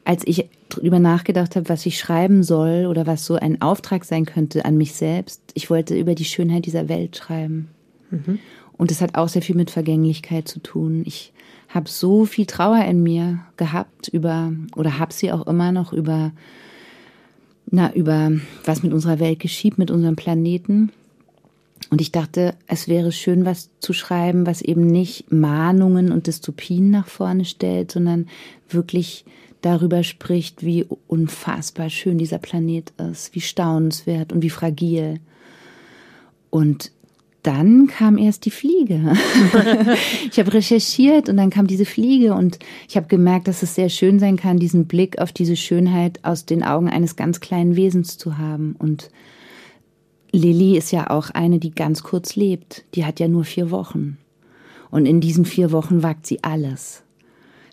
als 0.08 0.24
ich 0.26 0.50
darüber 0.70 1.00
nachgedacht 1.00 1.58
habe, 1.58 1.67
was 1.67 1.86
ich 1.86 2.00
schreiben 2.00 2.41
soll 2.41 2.86
oder 2.86 3.06
was 3.06 3.26
so 3.26 3.36
ein 3.36 3.62
Auftrag 3.62 4.06
sein 4.06 4.26
könnte 4.26 4.63
an 4.63 4.78
mich 4.78 4.93
selbst, 4.93 5.41
ich 5.54 5.70
wollte 5.70 5.98
über 6.00 6.15
die 6.15 6.24
Schönheit 6.24 6.65
dieser 6.65 6.88
Welt 6.88 7.17
schreiben. 7.17 7.67
Mhm. 8.10 8.39
Und 8.78 8.89
es 8.89 9.02
hat 9.02 9.15
auch 9.15 9.28
sehr 9.28 9.41
viel 9.41 9.58
mit 9.58 9.70
Vergänglichkeit 9.70 10.48
zu 10.48 10.60
tun. 10.62 11.04
Ich 11.06 11.34
habe 11.67 11.89
so 11.89 12.24
viel 12.24 12.46
Trauer 12.46 12.86
in 12.86 13.04
mir 13.04 13.41
gehabt 13.58 14.08
über 14.08 14.54
oder 14.78 14.98
habe 14.98 15.12
sie 15.12 15.30
auch 15.34 15.46
immer 15.46 15.74
noch 15.74 15.91
über 15.91 16.32
na 17.70 17.93
über 17.93 18.32
was 18.63 18.84
mit 18.84 18.93
unserer 18.93 19.20
Welt 19.20 19.39
geschieht, 19.39 19.78
mit 19.78 19.91
unserem 19.91 20.15
Planeten. 20.15 20.93
Und 21.89 22.00
ich 22.00 22.13
dachte, 22.13 22.56
es 22.65 22.88
wäre 22.88 23.12
schön, 23.12 23.43
was 23.43 23.72
zu 23.82 23.91
schreiben, 23.91 24.48
was 24.48 24.62
eben 24.62 24.88
nicht 24.88 25.34
Mahnungen 25.34 26.13
und 26.13 26.28
Dystopien 26.28 26.91
nach 26.91 27.08
vorne 27.08 27.43
stellt, 27.43 27.91
sondern 27.91 28.28
wirklich 28.70 29.26
darüber 29.62 30.04
spricht, 30.04 30.63
wie 30.63 30.86
unfassbar 31.08 31.89
schön 31.89 32.17
dieser 32.17 32.38
Planet 32.38 32.91
ist, 33.12 33.34
wie 33.36 33.41
staunenswert 33.41 34.32
und 34.32 34.41
wie 34.43 34.50
fragil. 34.50 35.20
Und 36.50 36.91
dann 37.43 37.88
kam 37.88 38.17
erst 38.17 38.46
die 38.46 38.52
Fliege. 38.52 39.13
ich 40.30 40.38
habe 40.38 40.54
recherchiert 40.54 41.30
und 41.30 41.38
dann 41.38 41.50
kam 41.50 41.65
diese 41.65 41.86
Fliege 41.86 42.34
und 42.34 42.60
ich 42.89 42.98
habe 42.98 43.08
gemerkt, 43.08 43.48
dass 43.48 43.63
es 43.63 43.76
sehr 43.76 43.89
schön 43.89 44.20
sein 44.20 44.36
kann, 44.36 44.58
diesen 44.58 44.86
Blick 44.86 45.20
auf 45.20 45.32
diese 45.32 45.56
Schönheit 45.56 46.20
aus 46.24 46.46
den 46.46 46.63
Augen 46.63 46.89
eines 46.89 47.15
ganz 47.15 47.39
kleinen 47.39 47.76
Wesens 47.76 48.17
zu 48.17 48.38
haben. 48.38 48.76
Und 48.78 49.12
Lilly 50.32 50.78
ist 50.78 50.91
ja 50.91 51.10
auch 51.10 51.30
eine, 51.30 51.60
die 51.60 51.72
ganz 51.72 52.04
kurz 52.04 52.36
lebt. 52.36 52.84
Die 52.96 53.06
hat 53.06 53.20
ja 53.20 53.30
nur 53.30 53.46
vier 53.46 53.72
Wochen. 53.72 54.17
Und 54.91 55.06
in 55.06 55.22
diesen 55.22 55.46
vier 55.46 55.72
Wochen 55.72 56.04
wagt 56.04 56.28
sie 56.28 56.43
alles. 56.43 57.04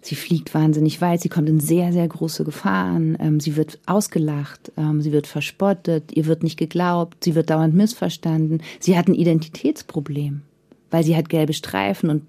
Sie 0.05 0.17
fliegt 0.17 0.53
wahnsinnig 0.53 1.01
weit, 1.01 1.23
sie 1.23 1.31
kommt 1.31 1.49
in 1.49 1.61
sehr, 1.61 1.91
sehr 1.91 2.07
große 2.07 2.45
Gefahren, 2.45 3.17
ähm, 3.21 3.41
sie 3.41 3.57
wird 3.57 3.79
ausgelacht, 3.87 4.71
ähm, 4.77 5.01
sie 5.01 5.13
wird 5.13 5.27
verspottet, 5.27 6.13
ihr 6.13 6.27
wird 6.27 6.43
nicht 6.43 6.59
geglaubt, 6.59 7.25
sie 7.25 7.35
wird 7.35 7.49
dauernd 7.49 7.75
missverstanden. 7.75 8.63
Sie 8.81 8.99
hat 8.99 9.09
ein 9.09 9.15
Identitätsproblem, 9.15 10.43
weil 10.91 11.05
sie 11.05 11.17
hat 11.17 11.31
gelbe 11.31 11.55
Streifen 11.55 12.11
und 12.11 12.23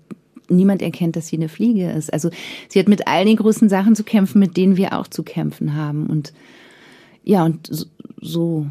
niemand 0.50 0.82
erkennt, 0.82 1.18
dass 1.18 1.28
sie 1.28 1.36
eine 1.36 1.50
Fliege 1.50 1.92
ist. 1.92 2.14
Also 2.14 2.30
sie 2.70 2.80
hat 2.80 2.88
mit 2.88 3.10
all 3.10 3.26
den 3.26 3.36
großen 3.36 3.68
Sachen 3.68 3.94
zu 3.94 4.06
kämpfen, 4.06 4.40
mit 4.40 4.56
denen 4.56 4.78
wir 4.78 4.98
auch 4.98 5.10
zu 5.10 5.24
kämpfen 5.24 5.76
haben. 5.76 6.08
Und 6.08 6.32
ja, 7.26 7.44
und 7.44 7.68
so, 7.70 7.88
so 8.22 8.68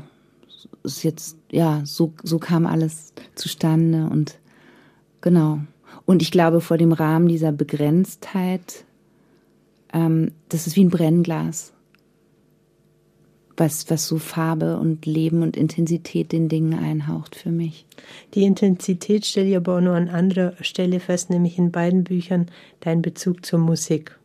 ist 0.83 1.03
jetzt, 1.03 1.37
ja, 1.53 1.83
so, 1.85 2.15
so 2.23 2.39
kam 2.39 2.65
alles 2.65 3.13
zustande 3.35 4.09
und 4.11 4.39
genau. 5.21 5.61
Und 6.07 6.23
ich 6.23 6.31
glaube, 6.31 6.63
vor 6.63 6.79
dem 6.79 6.93
Rahmen 6.93 7.29
dieser 7.29 7.53
Begrenztheit 7.53 8.87
ähm, 9.95 10.33
das 10.51 10.67
ist 10.67 10.77
wie 10.77 10.85
ein 10.85 10.91
Brennglas. 10.91 11.73
was, 13.57 13.89
was 13.89 14.09
so 14.09 14.19
Farbe 14.19 14.79
und 14.79 15.07
Leben 15.07 15.43
und 15.43 15.57
Intensität 15.57 16.33
den 16.33 16.49
Dingen 16.49 16.79
einhaucht 16.79 17.37
für 17.37 17.51
mich. 17.51 17.87
Die 18.35 18.43
Intensität 18.43 19.25
stelle 19.25 19.49
ich 19.49 19.57
aber 19.57 19.77
auch 19.77 19.81
nur 19.81 19.95
an 19.95 20.09
anderer 20.09 20.55
Stelle 20.61 21.01
fest, 21.01 21.31
nämlich 21.31 21.57
in 21.57 21.71
beiden 21.71 22.03
Büchern 22.05 22.47
dein 22.81 23.01
Bezug 23.01 23.47
zur 23.47 23.61
Musik. 23.61 24.19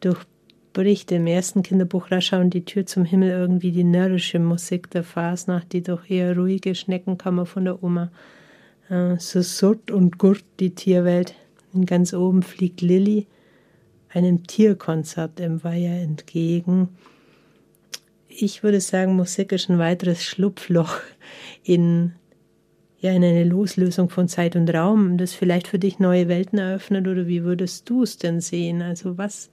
Durchbricht 0.00 1.10
im 1.12 1.26
ersten 1.26 1.62
Kinderbuch 1.62 2.10
Rascha 2.10 2.38
und 2.38 2.52
die 2.52 2.66
Tür 2.66 2.84
zum 2.84 3.06
Himmel 3.06 3.30
irgendwie 3.30 3.72
die 3.72 3.84
närrische 3.84 4.38
Musik 4.38 4.90
der 4.90 5.04
Fasnacht, 5.04 5.72
die 5.72 5.82
doch 5.82 6.08
eher 6.08 6.36
ruhige 6.36 6.74
Schneckenkammer 6.74 7.46
von 7.46 7.64
der 7.64 7.82
Oma. 7.82 8.10
Äh, 8.90 9.16
so 9.18 9.40
surrt 9.40 9.90
und 9.90 10.18
gurt 10.18 10.44
die 10.60 10.74
Tierwelt. 10.74 11.34
Und 11.72 11.86
ganz 11.86 12.12
oben 12.12 12.42
fliegt 12.42 12.82
Lilly 12.82 13.26
einem 14.14 14.46
Tierkonzert 14.46 15.40
im 15.40 15.62
Weiher 15.64 16.00
entgegen 16.00 16.88
ich 18.36 18.62
würde 18.62 18.80
sagen, 18.80 19.14
Musik 19.14 19.52
ist 19.52 19.70
ein 19.70 19.78
weiteres 19.78 20.22
Schlupfloch 20.22 21.00
in, 21.62 22.12
ja, 23.00 23.12
in 23.12 23.24
eine 23.24 23.44
Loslösung 23.44 24.10
von 24.10 24.28
Zeit 24.28 24.56
und 24.56 24.72
Raum, 24.72 25.18
das 25.18 25.32
vielleicht 25.34 25.68
für 25.68 25.78
dich 25.78 25.98
neue 25.98 26.28
Welten 26.28 26.58
eröffnet 26.58 27.06
oder 27.06 27.26
wie 27.26 27.44
würdest 27.44 27.88
du 27.88 28.02
es 28.02 28.18
denn 28.18 28.40
sehen? 28.40 28.82
Also 28.82 29.18
was, 29.18 29.50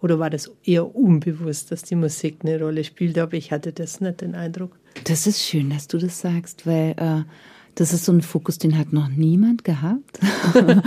oder 0.00 0.18
war 0.18 0.30
das 0.30 0.50
eher 0.64 0.94
unbewusst, 0.94 1.70
dass 1.70 1.82
die 1.82 1.94
Musik 1.94 2.38
eine 2.42 2.60
Rolle 2.60 2.84
spielt, 2.84 3.18
aber 3.18 3.34
ich 3.34 3.52
hatte 3.52 3.72
das 3.72 4.00
nicht 4.00 4.20
den 4.20 4.34
Eindruck. 4.34 4.78
Das 5.04 5.26
ist 5.26 5.42
schön, 5.42 5.70
dass 5.70 5.88
du 5.88 5.98
das 5.98 6.20
sagst, 6.20 6.66
weil 6.66 6.94
äh, 6.96 7.22
das 7.74 7.92
ist 7.92 8.04
so 8.04 8.12
ein 8.12 8.22
Fokus, 8.22 8.58
den 8.58 8.76
hat 8.76 8.92
noch 8.92 9.08
niemand 9.08 9.64
gehabt. 9.64 10.18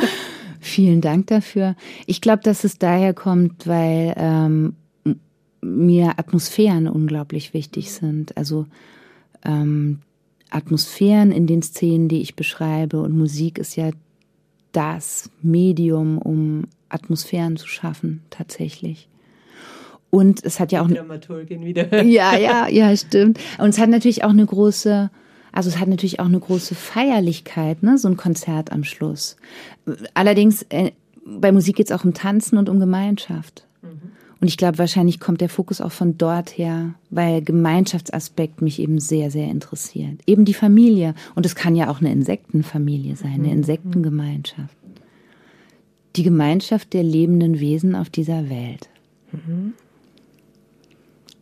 Vielen 0.63 1.01
Dank 1.01 1.27
dafür. 1.27 1.75
Ich 2.05 2.21
glaube, 2.21 2.41
dass 2.41 2.63
es 2.63 2.77
daher 2.77 3.13
kommt, 3.13 3.67
weil 3.67 4.13
ähm, 4.15 4.75
mir 5.61 6.17
Atmosphären 6.17 6.87
unglaublich 6.87 7.53
wichtig 7.53 7.91
sind. 7.91 8.37
Also 8.37 8.65
ähm, 9.43 9.99
Atmosphären 10.49 11.31
in 11.31 11.47
den 11.47 11.61
Szenen, 11.61 12.07
die 12.07 12.21
ich 12.21 12.35
beschreibe. 12.35 13.01
Und 13.01 13.17
Musik 13.17 13.57
ist 13.57 13.75
ja 13.75 13.91
das 14.71 15.29
Medium, 15.41 16.17
um 16.17 16.63
Atmosphären 16.87 17.57
zu 17.57 17.67
schaffen, 17.67 18.23
tatsächlich. 18.29 19.09
Und 20.09 20.45
es 20.45 20.61
hat 20.61 20.71
ja 20.71 20.81
auch 20.81 20.87
Dramaturgin 20.87 21.65
wieder. 21.65 22.03
Ja, 22.03 22.37
ja, 22.37 22.67
ja, 22.69 22.95
stimmt. 22.95 23.37
Und 23.57 23.69
es 23.69 23.79
hat 23.79 23.89
natürlich 23.89 24.23
auch 24.23 24.29
eine 24.29 24.45
große, 24.45 25.09
also 25.53 25.69
es 25.69 25.79
hat 25.79 25.87
natürlich 25.87 26.19
auch 26.19 26.25
eine 26.25 26.39
große 26.39 26.75
Feierlichkeit, 26.75 27.83
ne, 27.83 27.97
so 27.97 28.09
ein 28.09 28.17
Konzert 28.17 28.71
am 28.71 28.83
Schluss. 28.83 29.37
Allerdings 30.15 30.63
äh, 30.69 30.91
bei 31.25 31.51
Musik 31.51 31.77
geht 31.77 31.85
es 31.85 31.91
auch 31.91 32.03
um 32.03 32.13
Tanzen 32.13 32.57
und 32.57 32.69
um 32.69 32.79
Gemeinschaft. 32.79 33.65
Mhm. 33.81 34.11
Und 34.41 34.47
ich 34.47 34.57
glaube, 34.57 34.79
wahrscheinlich 34.79 35.19
kommt 35.19 35.39
der 35.39 35.49
Fokus 35.49 35.79
auch 35.79 35.91
von 35.91 36.17
dort 36.17 36.57
her, 36.57 36.95
weil 37.11 37.41
Gemeinschaftsaspekt 37.43 38.61
mich 38.61 38.79
eben 38.79 38.99
sehr, 38.99 39.31
sehr 39.31 39.47
interessiert. 39.47 40.19
Eben 40.25 40.43
die 40.43 40.55
Familie. 40.55 41.13
Und 41.35 41.45
es 41.45 41.55
kann 41.55 41.75
ja 41.75 41.89
auch 41.89 42.01
eine 42.01 42.11
Insektenfamilie 42.11 43.15
sein, 43.15 43.35
eine 43.35 43.47
mhm. 43.47 43.59
Insektengemeinschaft. 43.59 44.75
Die 46.15 46.23
Gemeinschaft 46.23 46.93
der 46.93 47.03
lebenden 47.03 47.59
Wesen 47.59 47.95
auf 47.95 48.09
dieser 48.09 48.49
Welt. 48.49 48.89
Mhm. 49.31 49.73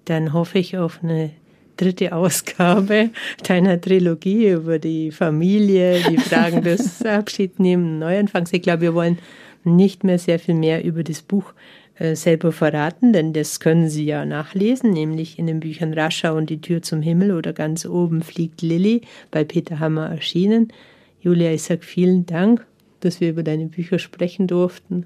Dann 0.06 0.34
hoffe 0.34 0.60
ich 0.60 0.78
auf 0.78 1.00
eine 1.02 1.32
dritte 1.78 2.14
Ausgabe 2.14 3.10
deiner 3.48 3.80
Trilogie 3.80 4.50
über 4.50 4.80
die 4.80 5.12
Familie, 5.12 6.00
die 6.10 6.18
Fragen 6.18 6.62
des 6.64 7.04
Abschiednehmen, 7.04 8.00
Neuanfangs. 8.00 8.54
Ich 8.54 8.62
glaube, 8.62 8.82
wir 8.82 8.94
wollen 8.94 9.18
nicht 9.64 10.04
mehr 10.04 10.20
sehr 10.20 10.40
viel 10.40 10.56
mehr 10.56 10.84
über 10.84 11.04
das 11.04 11.22
Buch 11.22 11.54
äh, 11.96 12.16
selber 12.16 12.52
verraten, 12.52 13.14
denn 13.14 13.34
das 13.34 13.60
können 13.60 13.90
Sie 13.90 14.06
ja 14.06 14.26
nachlesen, 14.26 14.92
nämlich 14.92 15.38
in 15.38 15.48
den 15.48 15.60
Büchern 15.60 15.94
Rascha 15.94 16.32
und 16.32 16.50
die 16.50 16.62
Tür 16.62 16.82
zum 16.82 17.02
Himmel 17.02 17.32
oder 17.32 17.54
ganz 17.54 17.86
oben 17.86 18.24
fliegt 18.24 18.62
Lilly 18.62 19.02
bei 19.30 19.44
Peter 19.44 19.80
Hammer 19.80 20.10
erschienen. 20.10 20.74
Julia, 21.20 21.52
ich 21.52 21.64
sage 21.64 21.84
vielen 21.84 22.26
Dank, 22.26 22.66
dass 23.02 23.22
wir 23.22 23.30
über 23.30 23.44
deine 23.44 23.68
Bücher 23.68 24.00
sprechen 24.00 24.48
durften 24.48 25.06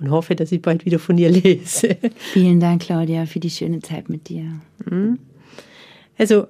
und 0.00 0.10
hoffe, 0.10 0.34
dass 0.34 0.50
ich 0.50 0.62
bald 0.62 0.84
wieder 0.84 0.98
von 0.98 1.16
dir 1.16 1.30
lese. 1.30 1.96
Vielen 2.32 2.58
Dank, 2.58 2.82
Claudia, 2.82 3.26
für 3.26 3.38
die 3.38 3.50
schöne 3.50 3.80
Zeit 3.80 4.08
mit 4.08 4.28
dir. 4.28 4.44
Mhm. 4.84 5.18
Also, 6.20 6.46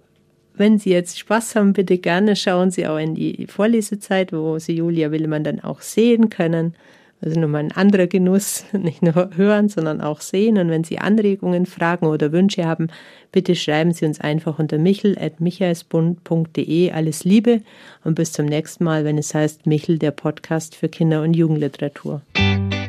wenn 0.54 0.78
Sie 0.78 0.90
jetzt 0.90 1.18
Spaß 1.20 1.54
haben, 1.54 1.74
bitte 1.74 1.98
gerne 1.98 2.34
schauen 2.34 2.72
Sie 2.72 2.88
auch 2.88 2.98
in 2.98 3.14
die 3.14 3.46
Vorlesezeit, 3.46 4.32
wo 4.32 4.58
Sie 4.58 4.74
Julia 4.74 5.12
Willemann 5.12 5.44
dann 5.44 5.60
auch 5.60 5.80
sehen 5.80 6.28
können. 6.28 6.74
Also 7.22 7.38
nochmal 7.38 7.62
ein 7.62 7.70
anderer 7.70 8.08
Genuss, 8.08 8.64
nicht 8.72 9.00
nur 9.00 9.30
hören, 9.36 9.68
sondern 9.68 10.00
auch 10.00 10.22
sehen. 10.22 10.58
Und 10.58 10.70
wenn 10.70 10.82
Sie 10.82 10.98
Anregungen, 10.98 11.66
Fragen 11.66 12.06
oder 12.06 12.32
Wünsche 12.32 12.64
haben, 12.64 12.88
bitte 13.30 13.54
schreiben 13.54 13.92
Sie 13.92 14.06
uns 14.06 14.20
einfach 14.20 14.58
unter 14.58 14.78
michel.michaelsbund.de. 14.78 16.90
Alles 16.90 17.22
Liebe 17.22 17.62
und 18.02 18.16
bis 18.16 18.32
zum 18.32 18.46
nächsten 18.46 18.82
Mal, 18.82 19.04
wenn 19.04 19.18
es 19.18 19.32
heißt 19.32 19.66
Michel, 19.66 20.00
der 20.00 20.10
Podcast 20.10 20.74
für 20.74 20.88
Kinder- 20.88 21.22
und 21.22 21.34
Jugendliteratur. 21.34 22.22